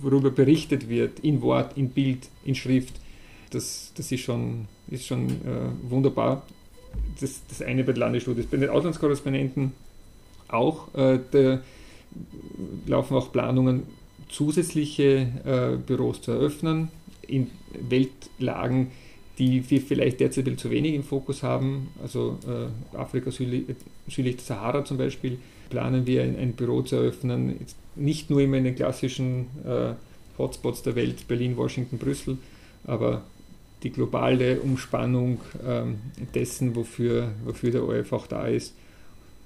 worüber 0.02 0.30
berichtet 0.30 0.88
wird, 0.88 1.20
in 1.20 1.42
Wort, 1.42 1.76
in 1.76 1.90
Bild, 1.90 2.28
in 2.44 2.54
Schrift, 2.54 2.94
das, 3.50 3.92
das 3.96 4.10
ist 4.12 4.20
schon, 4.20 4.66
ist 4.88 5.06
schon 5.06 5.28
äh, 5.28 5.90
wunderbar. 5.90 6.46
Das, 7.20 7.42
das 7.48 7.62
eine 7.62 7.84
bei 7.84 7.92
den 7.92 8.00
Landesstudios. 8.00 8.46
Bei 8.46 8.56
den 8.56 8.70
Auslandskorrespondenten 8.70 9.72
auch, 10.48 10.92
äh, 10.94 11.18
da 11.30 11.60
laufen 12.86 13.16
auch 13.16 13.32
Planungen, 13.32 13.84
zusätzliche 14.28 15.28
äh, 15.44 15.76
Büros 15.76 16.22
zu 16.22 16.32
eröffnen 16.32 16.88
in 17.26 17.48
Weltlagen, 17.88 18.88
die 19.40 19.68
wir 19.70 19.80
vielleicht 19.80 20.20
derzeit 20.20 20.60
zu 20.60 20.70
wenig 20.70 20.94
im 20.94 21.02
Fokus 21.02 21.42
haben. 21.42 21.88
Also 22.02 22.38
äh, 22.46 22.96
Afrika 22.96 23.30
südlich, 23.30 23.64
südlich 24.06 24.36
der 24.36 24.44
Sahara 24.44 24.84
zum 24.84 24.98
Beispiel 24.98 25.38
planen 25.70 26.06
wir 26.06 26.22
ein, 26.22 26.36
ein 26.38 26.52
Büro 26.52 26.82
zu 26.82 26.96
eröffnen. 26.96 27.56
Jetzt 27.58 27.76
nicht 27.96 28.28
nur 28.28 28.42
immer 28.42 28.58
in 28.58 28.64
den 28.64 28.74
klassischen 28.74 29.46
äh, 29.64 29.94
Hotspots 30.36 30.82
der 30.82 30.94
Welt, 30.94 31.26
Berlin, 31.26 31.56
Washington, 31.56 31.96
Brüssel, 31.96 32.36
aber 32.86 33.22
die 33.82 33.90
globale 33.90 34.60
Umspannung 34.60 35.40
ähm, 35.66 36.00
dessen, 36.34 36.76
wofür, 36.76 37.32
wofür 37.44 37.70
der 37.70 37.84
ORF 37.84 38.12
auch 38.12 38.26
da 38.26 38.46
ist, 38.46 38.74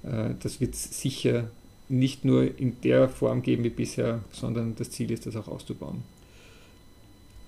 äh, 0.03 0.31
das 0.41 0.59
wird 0.59 0.73
es 0.73 1.01
sicher 1.01 1.49
nicht 1.87 2.25
nur 2.25 2.59
in 2.59 2.81
der 2.81 3.07
Form 3.07 3.43
geben 3.43 3.63
wie 3.63 3.69
bisher, 3.69 4.19
sondern 4.33 4.75
das 4.75 4.91
Ziel 4.91 5.11
ist, 5.11 5.25
das 5.25 5.37
auch 5.37 5.47
auszubauen. 5.47 6.03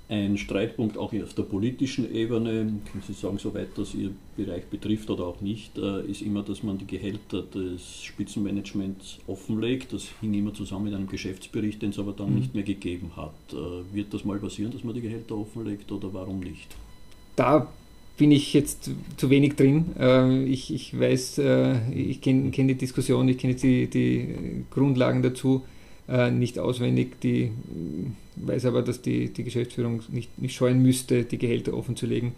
Ein 0.10 0.38
Streitpunkt 0.38 0.98
auch 0.98 1.12
auf 1.12 1.34
der 1.34 1.44
politischen 1.44 2.14
Ebene, 2.14 2.50
können 2.50 3.04
Sie 3.06 3.12
sagen, 3.12 3.40
soweit 3.40 3.78
das 3.78 3.94
Ihr 3.94 4.12
Bereich 4.38 4.64
betrifft 4.68 5.10
oder 5.10 5.26
auch 5.26 5.42
nicht, 5.42 5.78
äh, 5.78 6.02
ist 6.10 6.22
immer, 6.22 6.44
dass 6.44 6.64
man 6.64 6.78
die 6.78 6.88
Gehälter 6.88 7.42
des 7.42 8.04
Spitzenmanagements 8.04 9.18
offenlegt. 9.28 9.92
Das 9.92 10.08
hing 10.22 10.34
immer 10.34 10.54
zusammen 10.54 10.86
mit 10.86 10.94
einem 10.94 11.08
Geschäftsbericht, 11.08 11.82
den 11.82 11.90
es 11.90 12.00
aber 12.00 12.14
dann 12.14 12.30
mhm. 12.30 12.40
nicht 12.40 12.56
mehr 12.56 12.64
gegeben 12.64 13.12
hat. 13.18 13.34
Äh, 13.52 13.94
wird 13.94 14.14
das 14.14 14.24
mal 14.24 14.40
passieren, 14.40 14.72
dass 14.72 14.86
man 14.86 14.94
die 14.94 15.02
Gehälter 15.02 15.36
offenlegt 15.38 15.92
oder 15.92 16.14
warum 16.14 16.40
nicht? 16.40 16.74
Da 17.36 17.68
bin 18.18 18.32
ich 18.32 18.54
jetzt 18.54 18.90
zu 19.18 19.30
wenig 19.30 19.56
drin. 19.56 19.88
Äh, 20.00 20.46
ich, 20.46 20.74
ich 20.74 20.98
weiß, 20.98 21.40
ich 21.94 22.22
kenne 22.22 22.52
kenn 22.52 22.70
die 22.70 22.76
Diskussion, 22.76 23.28
ich 23.28 23.38
kenne 23.38 23.56
die, 23.56 23.88
die 23.88 24.64
Grundlagen 24.72 25.22
dazu 25.22 25.64
äh, 26.08 26.32
nicht 26.32 26.60
auswendig. 26.60 27.20
Die 27.22 27.52
weiß 28.36 28.66
aber, 28.66 28.82
dass 28.82 29.02
die, 29.02 29.34
die 29.34 29.44
Geschäftsführung 29.44 30.02
nicht, 30.10 30.40
nicht 30.40 30.56
scheuen 30.56 30.82
müsste, 30.82 31.24
die 31.24 31.38
Gehälter 31.38 31.74
offenzulegen 31.74 32.34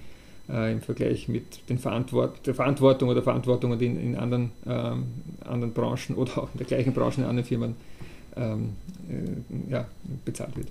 äh, 0.50 0.72
im 0.72 0.82
Vergleich 0.82 1.28
mit 1.28 1.70
den 1.70 1.78
Verantwort 1.78 2.46
der 2.46 2.56
Verantwortung 2.56 3.10
oder 3.10 3.22
Verantwortungen, 3.22 3.78
die 3.78 3.86
in, 3.86 4.00
in 4.00 4.16
anderen, 4.16 4.52
ähm, 4.66 5.06
anderen 5.46 5.74
Branchen 5.74 6.16
oder 6.16 6.38
auch 6.40 6.50
in 6.54 6.58
der 6.58 6.68
gleichen 6.68 6.94
Branche 6.94 7.22
in 7.22 7.28
anderen 7.28 7.48
Firmen 7.48 7.76
ähm, 8.36 8.74
äh, 9.10 9.72
ja, 9.72 9.88
bezahlt 10.26 10.56
wird. 10.56 10.68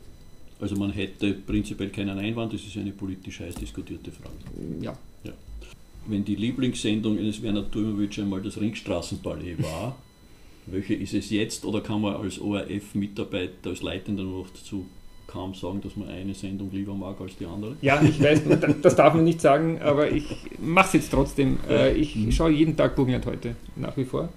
Also 0.61 0.75
man 0.75 0.91
hätte 0.91 1.35
prinzipiell 1.35 1.91
keinen 1.91 2.19
Einwand, 2.19 2.53
das 2.53 2.63
ist 2.63 2.77
eine 2.77 2.91
politisch 2.91 3.41
heiß 3.41 3.55
diskutierte 3.55 4.11
Frage. 4.11 4.35
Ja. 4.81 4.97
ja. 5.23 5.33
Wenn 6.07 6.25
die 6.25 6.35
Lieblingssendung 6.35 7.17
eines 7.17 7.41
Werner 7.43 7.63
Dümowitsch 7.63 8.19
einmal 8.19 8.43
das 8.43 8.61
Ringstraßenballet 8.61 9.63
war, 9.63 9.97
welche 10.71 10.95
ist 10.95 11.15
es 11.15 11.31
jetzt 11.31 11.65
oder 11.65 11.81
kann 11.81 12.01
man 12.01 12.17
als 12.17 12.41
ORF-Mitarbeiter, 12.41 13.71
als 13.71 13.83
Leitender 13.83 14.23
noch 14.23 14.47
dazu 14.53 14.87
kaum 15.27 15.55
sagen, 15.55 15.81
dass 15.83 15.95
man 15.97 16.09
eine 16.09 16.35
Sendung 16.35 16.71
lieber 16.73 16.95
mag 16.95 17.21
als 17.21 17.37
die 17.37 17.47
andere? 17.47 17.77
Ja, 17.83 18.03
ich 18.03 18.21
weiß, 18.21 18.43
das 18.83 18.97
darf 18.97 19.15
man 19.15 19.25
nicht 19.25 19.41
sagen, 19.41 19.79
aber 19.81 20.11
ich 20.11 20.25
mache 20.59 20.89
es 20.89 20.93
jetzt 20.95 21.11
trotzdem. 21.11 21.59
Äh, 21.69 21.95
ich 21.95 22.17
mhm. 22.17 22.33
schaue 22.33 22.51
jeden 22.51 22.77
Tag 22.77 22.97
Burgenland 22.97 23.27
heute, 23.27 23.55
nach 23.77 23.97
wie 23.97 24.05
vor. 24.05 24.31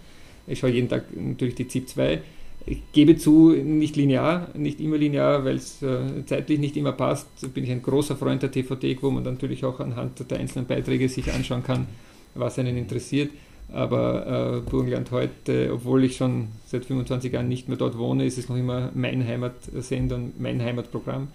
Ich 0.47 0.59
schaue 0.59 0.71
jeden 0.71 0.89
Tag 0.89 1.05
natürlich 1.15 1.55
die 1.55 1.67
ZIP 1.67 1.89
2. 1.89 2.21
Ich 2.65 2.79
gebe 2.91 3.17
zu, 3.17 3.51
nicht 3.51 3.95
linear, 3.95 4.49
nicht 4.53 4.79
immer 4.79 4.97
linear, 4.97 5.43
weil 5.45 5.55
es 5.55 5.81
äh, 5.81 6.25
zeitlich 6.27 6.59
nicht 6.59 6.77
immer 6.77 6.91
passt. 6.91 7.53
Bin 7.53 7.63
ich 7.63 7.71
ein 7.71 7.81
großer 7.81 8.15
Freund 8.15 8.43
der 8.43 8.51
TVT, 8.51 9.01
wo 9.01 9.09
man 9.09 9.23
natürlich 9.23 9.65
auch 9.65 9.79
anhand 9.79 10.29
der 10.29 10.39
einzelnen 10.39 10.67
Beiträge 10.67 11.09
sich 11.09 11.31
anschauen 11.33 11.63
kann, 11.63 11.87
was 12.35 12.59
einen 12.59 12.77
interessiert. 12.77 13.31
Aber 13.73 14.61
äh, 14.65 14.69
Burgenland 14.69 15.11
heute, 15.11 15.71
obwohl 15.73 16.03
ich 16.03 16.17
schon 16.17 16.49
seit 16.65 16.85
25 16.85 17.31
Jahren 17.31 17.47
nicht 17.47 17.69
mehr 17.69 17.77
dort 17.77 17.97
wohne, 17.97 18.25
ist 18.25 18.37
es 18.37 18.49
noch 18.49 18.57
immer 18.57 18.91
mein 18.93 19.25
Heimatsender 19.25 20.15
und 20.15 20.39
mein 20.39 20.61
Heimatprogramm. 20.61 21.29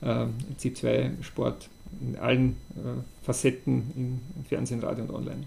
Äh, 0.00 0.26
C2 0.58 1.22
Sport 1.22 1.68
in 2.00 2.16
allen 2.16 2.56
äh, 2.76 3.24
Facetten 3.24 4.20
im 4.36 4.44
Fernsehen, 4.44 4.80
Radio 4.80 5.04
und 5.04 5.10
Online. 5.10 5.46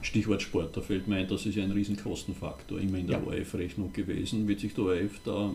Stichwort 0.00 0.42
Sport, 0.42 0.76
da 0.76 0.80
fällt 0.80 1.08
mir 1.08 1.16
ein, 1.16 1.28
das 1.28 1.44
ist 1.44 1.56
ja 1.56 1.64
ein 1.64 1.72
Riesenkostenfaktor 1.72 2.78
immer 2.78 2.98
in 2.98 3.06
der 3.06 3.18
ja. 3.18 3.26
ORF-Rechnung 3.26 3.92
gewesen. 3.92 4.46
Wird 4.48 4.60
sich 4.60 4.74
der 4.74 4.84
ORF 4.84 5.20
da 5.24 5.52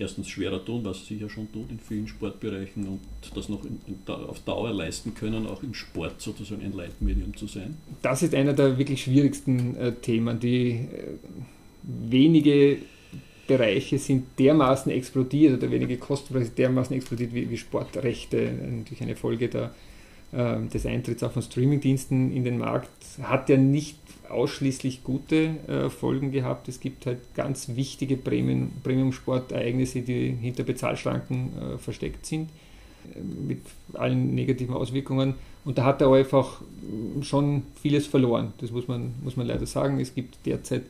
erstens 0.00 0.28
schwerer 0.28 0.64
tun, 0.64 0.84
was 0.84 1.06
sie 1.06 1.18
ja 1.18 1.28
schon 1.28 1.50
tut 1.52 1.70
in 1.70 1.78
vielen 1.78 2.08
Sportbereichen 2.08 2.86
und 2.86 3.00
das 3.34 3.48
noch 3.48 3.64
in, 3.64 3.78
in, 3.86 4.12
auf 4.12 4.40
Dauer 4.40 4.72
leisten 4.72 5.14
können, 5.14 5.46
auch 5.46 5.62
im 5.62 5.74
Sport 5.74 6.20
sozusagen 6.20 6.62
ein 6.62 6.72
Leitmedium 6.72 7.36
zu 7.36 7.46
sein? 7.46 7.76
Das 8.02 8.22
ist 8.22 8.34
einer 8.34 8.52
der 8.52 8.78
wirklich 8.78 9.02
schwierigsten 9.02 9.76
äh, 9.76 9.92
Themen. 9.92 10.40
Die 10.40 10.70
äh, 10.70 10.86
wenige 11.82 12.78
Bereiche 13.46 13.98
sind 13.98 14.38
dermaßen 14.38 14.90
explodiert 14.92 15.58
oder 15.58 15.70
wenige 15.70 15.96
Kostenbereiche 15.96 16.52
dermaßen 16.52 16.96
explodiert 16.96 17.34
wie, 17.34 17.50
wie 17.50 17.56
Sportrechte, 17.56 18.52
natürlich 18.78 19.02
eine 19.02 19.16
Folge 19.16 19.48
der, 19.48 19.74
des 20.32 20.86
Eintritts 20.86 21.24
auch 21.24 21.32
von 21.32 21.42
Streamingdiensten 21.42 22.32
in 22.32 22.44
den 22.44 22.58
Markt, 22.58 22.88
hat 23.22 23.48
ja 23.48 23.56
nicht 23.56 23.96
ausschließlich 24.30 25.04
gute 25.04 25.56
äh, 25.66 25.90
Folgen 25.90 26.32
gehabt. 26.32 26.68
Es 26.68 26.80
gibt 26.80 27.06
halt 27.06 27.18
ganz 27.34 27.70
wichtige 27.74 28.16
Premium-Sportereignisse, 28.16 30.02
die 30.02 30.30
hinter 30.40 30.62
Bezahlschranken 30.62 31.50
äh, 31.58 31.78
versteckt 31.78 32.26
sind, 32.26 32.48
äh, 33.14 33.20
mit 33.20 33.60
allen 33.94 34.34
negativen 34.34 34.74
Auswirkungen. 34.74 35.34
Und 35.64 35.78
da 35.78 35.84
hat 35.84 36.00
der 36.00 36.08
ORF 36.08 36.32
auch 36.32 36.60
schon 37.22 37.64
vieles 37.82 38.06
verloren. 38.06 38.54
Das 38.58 38.70
muss 38.70 38.88
man, 38.88 39.12
muss 39.22 39.36
man 39.36 39.46
leider 39.46 39.66
sagen. 39.66 40.00
Es 40.00 40.14
gibt 40.14 40.38
derzeit 40.46 40.82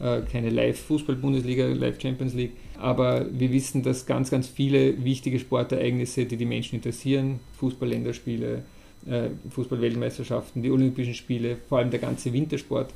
äh, 0.00 0.22
keine 0.22 0.50
Live-Fußball-Bundesliga, 0.50 1.66
Live-Champions 1.66 2.34
League. 2.34 2.52
Aber 2.78 3.26
wir 3.30 3.52
wissen, 3.52 3.82
dass 3.82 4.04
ganz, 4.04 4.30
ganz 4.30 4.48
viele 4.48 5.04
wichtige 5.04 5.38
Sportereignisse, 5.38 6.24
die 6.26 6.36
die 6.36 6.44
Menschen 6.44 6.76
interessieren, 6.76 7.38
Fußball-Länderspiele, 7.58 8.64
äh, 9.08 9.28
Fußball-Weltmeisterschaften, 9.50 10.62
die 10.62 10.70
Olympischen 10.70 11.14
Spiele, 11.14 11.56
vor 11.68 11.78
allem 11.78 11.90
der 11.90 12.00
ganze 12.00 12.32
Wintersport, 12.32 12.90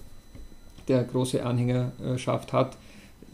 der 0.89 1.05
große 1.05 1.45
Anhängerschaft 1.45 2.53
hat. 2.53 2.77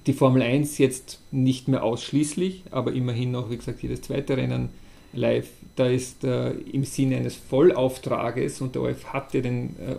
Die 0.07 0.13
Formel 0.13 0.43
1 0.43 0.79
jetzt 0.79 1.21
nicht 1.33 1.69
mehr 1.69 1.83
ausschließlich, 1.83 2.65
aber 2.71 2.93
immerhin 2.93 3.33
noch, 3.33 3.51
wie 3.51 3.57
gesagt, 3.57 3.83
jedes 3.83 4.03
zweite 4.03 4.37
Rennen 4.37 4.69
live. 5.13 5.49
Da 5.75 5.87
ist 5.87 6.25
äh, 6.25 6.51
im 6.51 6.85
Sinne 6.85 7.17
eines 7.17 7.35
Vollauftrages, 7.35 8.61
und 8.61 8.75
der 8.75 8.83
ORF 8.83 9.13
hat 9.13 9.35
ja 9.35 9.41
den 9.41 9.77
äh, 9.81 9.97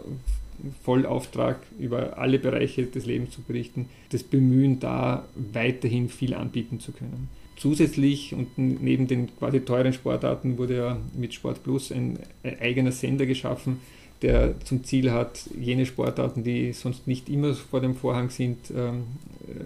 Vollauftrag 0.83 1.59
über 1.77 2.17
alle 2.17 2.39
Bereiche 2.39 2.85
des 2.85 3.05
Lebens 3.05 3.31
zu 3.31 3.41
berichten, 3.41 3.89
das 4.11 4.23
Bemühen 4.23 4.79
da 4.79 5.25
weiterhin 5.35 6.09
viel 6.09 6.33
anbieten 6.33 6.79
zu 6.79 6.91
können. 6.91 7.29
Zusätzlich 7.57 8.35
und 8.35 8.57
neben 8.57 9.07
den 9.07 9.35
quasi 9.37 9.61
teuren 9.61 9.91
Sportarten 9.91 10.57
wurde 10.59 10.77
ja 10.77 10.97
mit 11.15 11.33
Sport 11.33 11.63
Plus 11.63 11.91
ein, 11.91 12.19
eigener 12.43 12.91
Sender 12.91 13.25
geschaffen, 13.25 13.79
der 14.21 14.59
zum 14.61 14.83
Ziel 14.83 15.11
hat, 15.11 15.49
jene 15.59 15.87
Sportarten, 15.87 16.43
die 16.43 16.71
sonst 16.73 17.07
nicht 17.07 17.29
immer 17.29 17.55
vor 17.55 17.81
dem 17.81 17.95
Vorhang 17.95 18.29
sind, 18.29 18.57
ähm, 18.75 19.03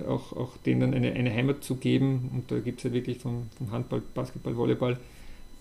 auch, 0.08 0.32
auch 0.34 0.58
denen 0.66 0.94
eine, 0.94 1.12
eine 1.12 1.34
Heimat 1.34 1.64
zu 1.64 1.76
geben. 1.76 2.30
Und 2.34 2.52
da 2.52 2.60
gibt 2.60 2.80
es 2.80 2.86
ja 2.86 2.94
wirklich 2.94 3.18
vom, 3.18 3.50
vom, 3.58 3.72
Handball, 3.72 4.02
Basketball, 4.14 4.56
Volleyball, 4.56 4.98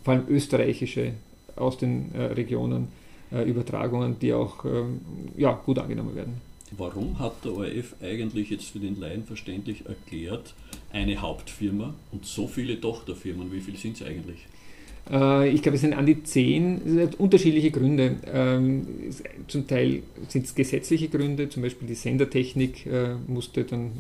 vor 0.04 0.14
allem 0.14 0.25
österreichische 0.28 1.12
aus 1.56 1.78
den 1.78 2.14
äh, 2.14 2.22
Regionen, 2.22 2.88
äh, 3.32 3.42
Übertragungen, 3.42 4.18
die 4.20 4.32
auch 4.32 4.64
ähm, 4.64 5.00
ja, 5.37 5.52
gut 5.52 5.78
angenommen 5.78 6.14
werden. 6.14 6.50
Warum 6.76 7.18
hat 7.18 7.44
der 7.44 7.52
ORF 7.52 7.96
eigentlich 8.00 8.50
jetzt 8.50 8.70
für 8.70 8.78
den 8.78 9.00
Laien 9.00 9.24
verständlich 9.24 9.86
erklärt, 9.86 10.54
eine 10.92 11.16
Hauptfirma 11.16 11.94
und 12.12 12.24
so 12.24 12.46
viele 12.46 12.80
Tochterfirmen? 12.80 13.52
Wie 13.52 13.60
viele 13.60 13.76
sind 13.76 14.00
es 14.00 14.06
eigentlich? 14.06 14.46
Äh, 15.10 15.48
ich 15.50 15.62
glaube, 15.62 15.76
es 15.76 15.80
sind 15.80 15.94
an 15.94 16.06
die 16.06 16.22
zehn. 16.22 16.98
Es 16.98 17.14
unterschiedliche 17.16 17.70
Gründe. 17.70 18.16
Ähm, 18.32 18.86
zum 19.48 19.66
Teil 19.66 20.02
sind 20.28 20.46
es 20.46 20.54
gesetzliche 20.54 21.08
Gründe, 21.08 21.48
zum 21.48 21.62
Beispiel 21.62 21.88
die 21.88 21.94
Sendertechnik 21.94 22.86
äh, 22.86 23.14
musste 23.26 23.64
dann 23.64 23.90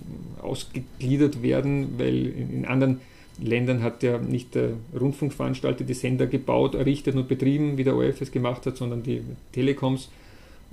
ausgegliedert 0.40 1.42
werden, 1.42 1.98
weil 1.98 2.26
in 2.26 2.64
anderen 2.64 3.00
Ländern 3.42 3.82
hat 3.82 4.02
ja 4.02 4.18
nicht 4.18 4.54
der 4.54 4.72
Rundfunkveranstalter 4.98 5.84
die 5.84 5.94
Sender 5.94 6.26
gebaut, 6.26 6.74
errichtet 6.74 7.16
und 7.16 7.26
betrieben, 7.26 7.78
wie 7.78 7.84
der 7.84 7.96
ORF 7.96 8.20
es 8.20 8.30
gemacht 8.30 8.66
hat, 8.66 8.76
sondern 8.76 9.02
die 9.02 9.22
Telekoms. 9.52 10.10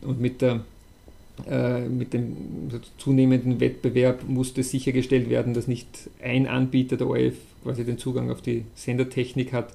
Und 0.02 0.20
mit 0.22 0.42
der 0.42 0.64
mit 1.90 2.14
dem 2.14 2.36
zunehmenden 2.98 3.60
Wettbewerb 3.60 4.28
musste 4.28 4.64
sichergestellt 4.64 5.30
werden, 5.30 5.54
dass 5.54 5.68
nicht 5.68 5.88
ein 6.22 6.48
Anbieter 6.48 6.98
der 6.98 7.08
ORF 7.08 7.36
quasi 7.64 7.84
den 7.86 7.98
Zugang 7.98 8.32
auf 8.32 8.42
die 8.42 8.64
Sendertechnik 8.76 9.54
hat, 9.54 9.74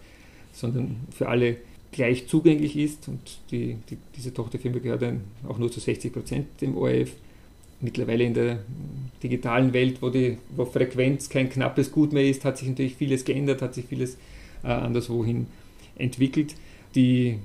sondern 0.53 0.97
für 1.11 1.29
alle 1.29 1.57
gleich 1.93 2.27
zugänglich 2.27 2.77
ist. 2.77 3.07
Und 3.09 3.21
die, 3.51 3.77
die, 3.91 3.99
diese 4.17 4.35
Tochterfirma 4.35 4.79
gehört 4.79 5.03
dann 5.03 5.21
auch 5.49 5.59
nur 5.59 5.71
zu 5.71 5.79
60 5.79 6.13
Prozent 6.13 6.47
dem 6.61 6.77
ORF. 6.77 7.13
Mittlerweile 7.81 8.25
in 8.25 8.35
der 8.35 8.61
digitalen 9.23 9.73
Welt, 9.73 10.03
wo, 10.03 10.09
die, 10.09 10.39
wo 10.57 10.65
Frequenz 10.65 11.29
kein 11.29 11.51
knappes 11.51 11.91
Gut 11.91 12.13
mehr 12.13 12.25
ist, 12.25 12.45
hat 12.45 12.59
sich 12.59 12.69
natürlich 12.69 12.95
vieles 12.95 13.25
geändert, 13.25 13.61
hat 13.61 13.75
sich 13.75 13.87
vieles 13.87 14.17
äh, 14.63 14.69
anderswohin 14.69 15.47
entwickelt. 15.97 16.55
Die 16.95 17.39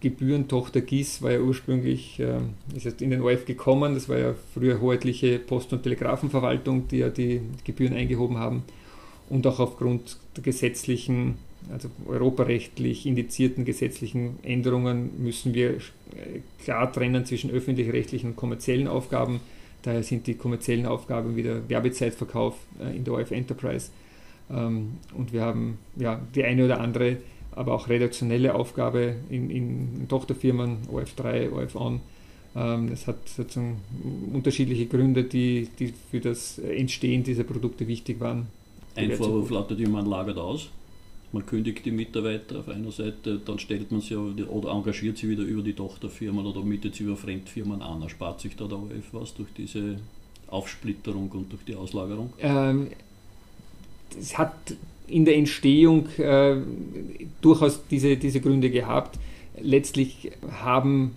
Gebührentochter 0.00 0.82
GIS 0.82 1.22
war 1.22 1.32
ja 1.32 1.40
ursprünglich 1.40 2.20
äh, 2.20 2.40
ist 2.74 2.84
jetzt 2.84 3.00
in 3.00 3.10
den 3.10 3.22
ORF 3.22 3.46
gekommen. 3.46 3.94
Das 3.94 4.08
war 4.08 4.18
ja 4.18 4.34
früher 4.52 4.80
hoheitliche 4.80 5.38
Post- 5.38 5.72
und 5.72 5.82
Telegrafenverwaltung, 5.82 6.86
die 6.88 6.98
ja 6.98 7.08
die 7.08 7.40
Gebühren 7.64 7.94
eingehoben 7.94 8.38
haben. 8.38 8.64
Und 9.28 9.46
auch 9.46 9.58
aufgrund 9.58 10.18
der 10.36 10.42
gesetzlichen, 10.42 11.38
also 11.72 11.88
europarechtlich 12.06 13.06
indizierten 13.06 13.64
gesetzlichen 13.64 14.38
Änderungen 14.42 15.10
müssen 15.22 15.54
wir 15.54 15.70
äh, 15.70 15.80
klar 16.62 16.92
trennen 16.92 17.24
zwischen 17.24 17.50
öffentlich-rechtlichen 17.50 18.30
und 18.30 18.36
kommerziellen 18.36 18.88
Aufgaben. 18.88 19.40
Daher 19.82 20.02
sind 20.02 20.26
die 20.26 20.34
kommerziellen 20.34 20.86
Aufgaben 20.86 21.34
wieder 21.36 21.68
Werbezeitverkauf 21.68 22.56
äh, 22.80 22.94
in 22.94 23.04
der 23.04 23.14
ORF 23.14 23.30
Enterprise. 23.30 23.90
Ähm, 24.50 24.98
und 25.16 25.32
wir 25.32 25.42
haben 25.42 25.78
ja 25.96 26.20
die 26.34 26.44
eine 26.44 26.66
oder 26.66 26.80
andere 26.80 27.16
aber 27.56 27.74
auch 27.74 27.88
redaktionelle 27.88 28.54
Aufgabe 28.54 29.16
in, 29.30 29.50
in 29.50 30.06
Tochterfirmen, 30.08 30.78
OF3, 30.92 31.50
OF-On. 31.50 32.00
Ähm, 32.54 32.90
das 32.90 33.06
hat 33.06 33.28
sozusagen 33.28 33.80
unterschiedliche 34.32 34.86
Gründe, 34.86 35.24
die, 35.24 35.68
die 35.78 35.92
für 36.10 36.20
das 36.20 36.58
Entstehen 36.58 37.24
dieser 37.24 37.44
Produkte 37.44 37.88
wichtig 37.88 38.20
waren. 38.20 38.46
Ein 38.94 39.12
Vorwurf 39.12 39.50
lautet, 39.50 39.86
man 39.88 40.06
lagert 40.06 40.38
aus. 40.38 40.68
Man 41.32 41.44
kündigt 41.44 41.84
die 41.84 41.90
Mitarbeiter 41.90 42.60
auf 42.60 42.68
einer 42.68 42.92
Seite, 42.92 43.40
dann 43.44 43.58
stellt 43.58 43.90
man 43.90 44.00
sie 44.00 44.14
oder 44.14 44.70
engagiert 44.70 45.18
sie 45.18 45.28
wieder 45.28 45.42
über 45.42 45.62
die 45.62 45.72
Tochterfirmen 45.72 46.46
oder 46.46 46.62
mietet 46.62 46.94
sie 46.94 47.04
über 47.04 47.16
Fremdfirmen 47.16 47.82
an. 47.82 48.00
Erspart 48.02 48.40
sich 48.40 48.54
da 48.54 48.66
der 48.66 48.78
OF 48.78 49.12
was 49.12 49.34
durch 49.34 49.48
diese 49.56 49.96
Aufsplitterung 50.48 51.28
und 51.30 51.52
durch 51.52 51.64
die 51.64 51.74
Auslagerung? 51.74 52.32
Ähm, 52.38 52.88
es 54.18 54.38
hat 54.38 54.54
in 55.08 55.24
der 55.24 55.36
Entstehung 55.36 56.08
äh, 56.18 56.56
durchaus 57.40 57.80
diese, 57.90 58.16
diese 58.16 58.40
Gründe 58.40 58.70
gehabt. 58.70 59.18
Letztlich 59.60 60.32
haben 60.50 61.12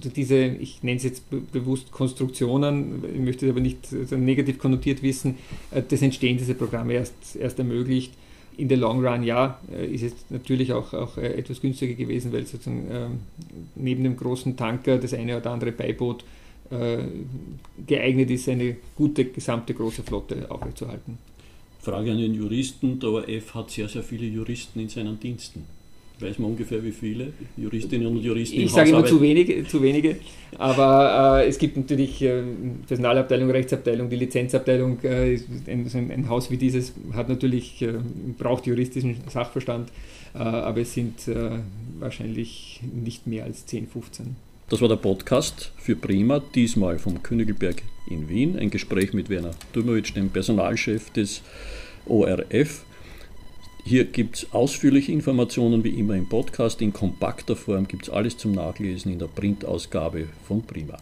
diese, 0.00 0.44
ich 0.44 0.82
nenne 0.82 0.96
es 0.96 1.04
jetzt 1.04 1.24
bewusst 1.52 1.92
Konstruktionen, 1.92 3.04
ich 3.12 3.20
möchte 3.20 3.46
es 3.46 3.50
aber 3.50 3.60
nicht 3.60 3.92
negativ 4.12 4.58
konnotiert 4.58 5.02
wissen, 5.02 5.36
äh, 5.70 5.82
das 5.86 6.02
Entstehen 6.02 6.38
dieser 6.38 6.54
Programme 6.54 6.94
erst, 6.94 7.36
erst 7.36 7.58
ermöglicht. 7.58 8.12
In 8.56 8.68
der 8.68 8.78
Long 8.78 9.04
Run, 9.04 9.24
ja, 9.24 9.58
äh, 9.72 9.86
ist 9.86 10.02
es 10.02 10.14
natürlich 10.30 10.72
auch, 10.72 10.92
auch 10.94 11.16
äh, 11.18 11.34
etwas 11.34 11.60
günstiger 11.60 11.94
gewesen, 11.94 12.32
weil 12.32 12.46
sozusagen 12.46 12.86
ähm, 12.90 13.18
neben 13.74 14.04
dem 14.04 14.16
großen 14.16 14.56
Tanker 14.56 14.98
das 14.98 15.12
eine 15.14 15.36
oder 15.36 15.50
andere 15.50 15.72
Beiboot 15.72 16.24
geeignet 17.86 18.30
ist, 18.30 18.48
eine 18.48 18.76
gute 18.96 19.26
gesamte 19.26 19.74
große 19.74 20.02
Flotte 20.02 20.50
aufrechtzuerhalten. 20.50 21.18
Frage 21.84 22.12
an 22.12 22.18
den 22.18 22.34
Juristen, 22.34 22.98
der 22.98 23.10
ORF 23.10 23.54
hat 23.54 23.70
sehr, 23.70 23.88
sehr 23.88 24.02
viele 24.02 24.26
Juristen 24.26 24.80
in 24.80 24.88
seinen 24.88 25.20
Diensten. 25.20 25.64
Weiß 26.20 26.38
man 26.38 26.52
ungefähr 26.52 26.82
wie 26.84 26.92
viele 26.92 27.32
Juristinnen 27.56 28.06
und 28.06 28.18
Juristen? 28.18 28.60
Ich 28.60 28.70
sage 28.70 28.90
immer 28.90 29.04
zu 29.04 29.20
wenige, 29.20 29.66
zu 29.66 29.82
wenige. 29.82 30.16
Aber 30.56 31.42
äh, 31.42 31.48
es 31.48 31.58
gibt 31.58 31.76
natürlich 31.76 32.22
äh, 32.22 32.42
Personalabteilung, 32.86 33.50
Rechtsabteilung, 33.50 34.08
die 34.08 34.16
Lizenzabteilung. 34.16 35.02
Äh, 35.02 35.40
ein, 35.66 36.10
ein, 36.10 36.28
Haus 36.28 36.52
wie 36.52 36.56
dieses 36.56 36.92
hat 37.14 37.28
natürlich 37.28 37.82
äh, 37.82 37.94
braucht 38.38 38.64
juristischen 38.66 39.16
Sachverstand, 39.28 39.90
äh, 40.34 40.38
aber 40.38 40.82
es 40.82 40.94
sind 40.94 41.26
äh, 41.26 41.58
wahrscheinlich 41.98 42.80
nicht 42.94 43.26
mehr 43.26 43.44
als 43.44 43.66
10, 43.66 43.88
15. 43.88 44.36
Das 44.70 44.80
war 44.80 44.88
der 44.88 44.96
Podcast 44.96 45.72
für 45.76 45.94
Prima, 45.94 46.40
diesmal 46.54 46.98
vom 46.98 47.22
Königelberg 47.22 47.82
in 48.08 48.30
Wien. 48.30 48.58
Ein 48.58 48.70
Gespräch 48.70 49.12
mit 49.12 49.28
Werner 49.28 49.50
Dümowitsch, 49.74 50.16
dem 50.16 50.30
Personalchef 50.30 51.10
des 51.10 51.42
ORF. 52.06 52.86
Hier 53.84 54.06
gibt 54.06 54.36
es 54.36 54.52
ausführliche 54.54 55.12
Informationen 55.12 55.84
wie 55.84 55.90
immer 55.90 56.14
im 56.14 56.26
Podcast. 56.26 56.80
In 56.80 56.94
kompakter 56.94 57.56
Form 57.56 57.86
gibt 57.86 58.04
es 58.04 58.10
alles 58.10 58.38
zum 58.38 58.52
Nachlesen 58.52 59.12
in 59.12 59.18
der 59.18 59.26
Printausgabe 59.26 60.28
von 60.48 60.62
Prima. 60.62 60.96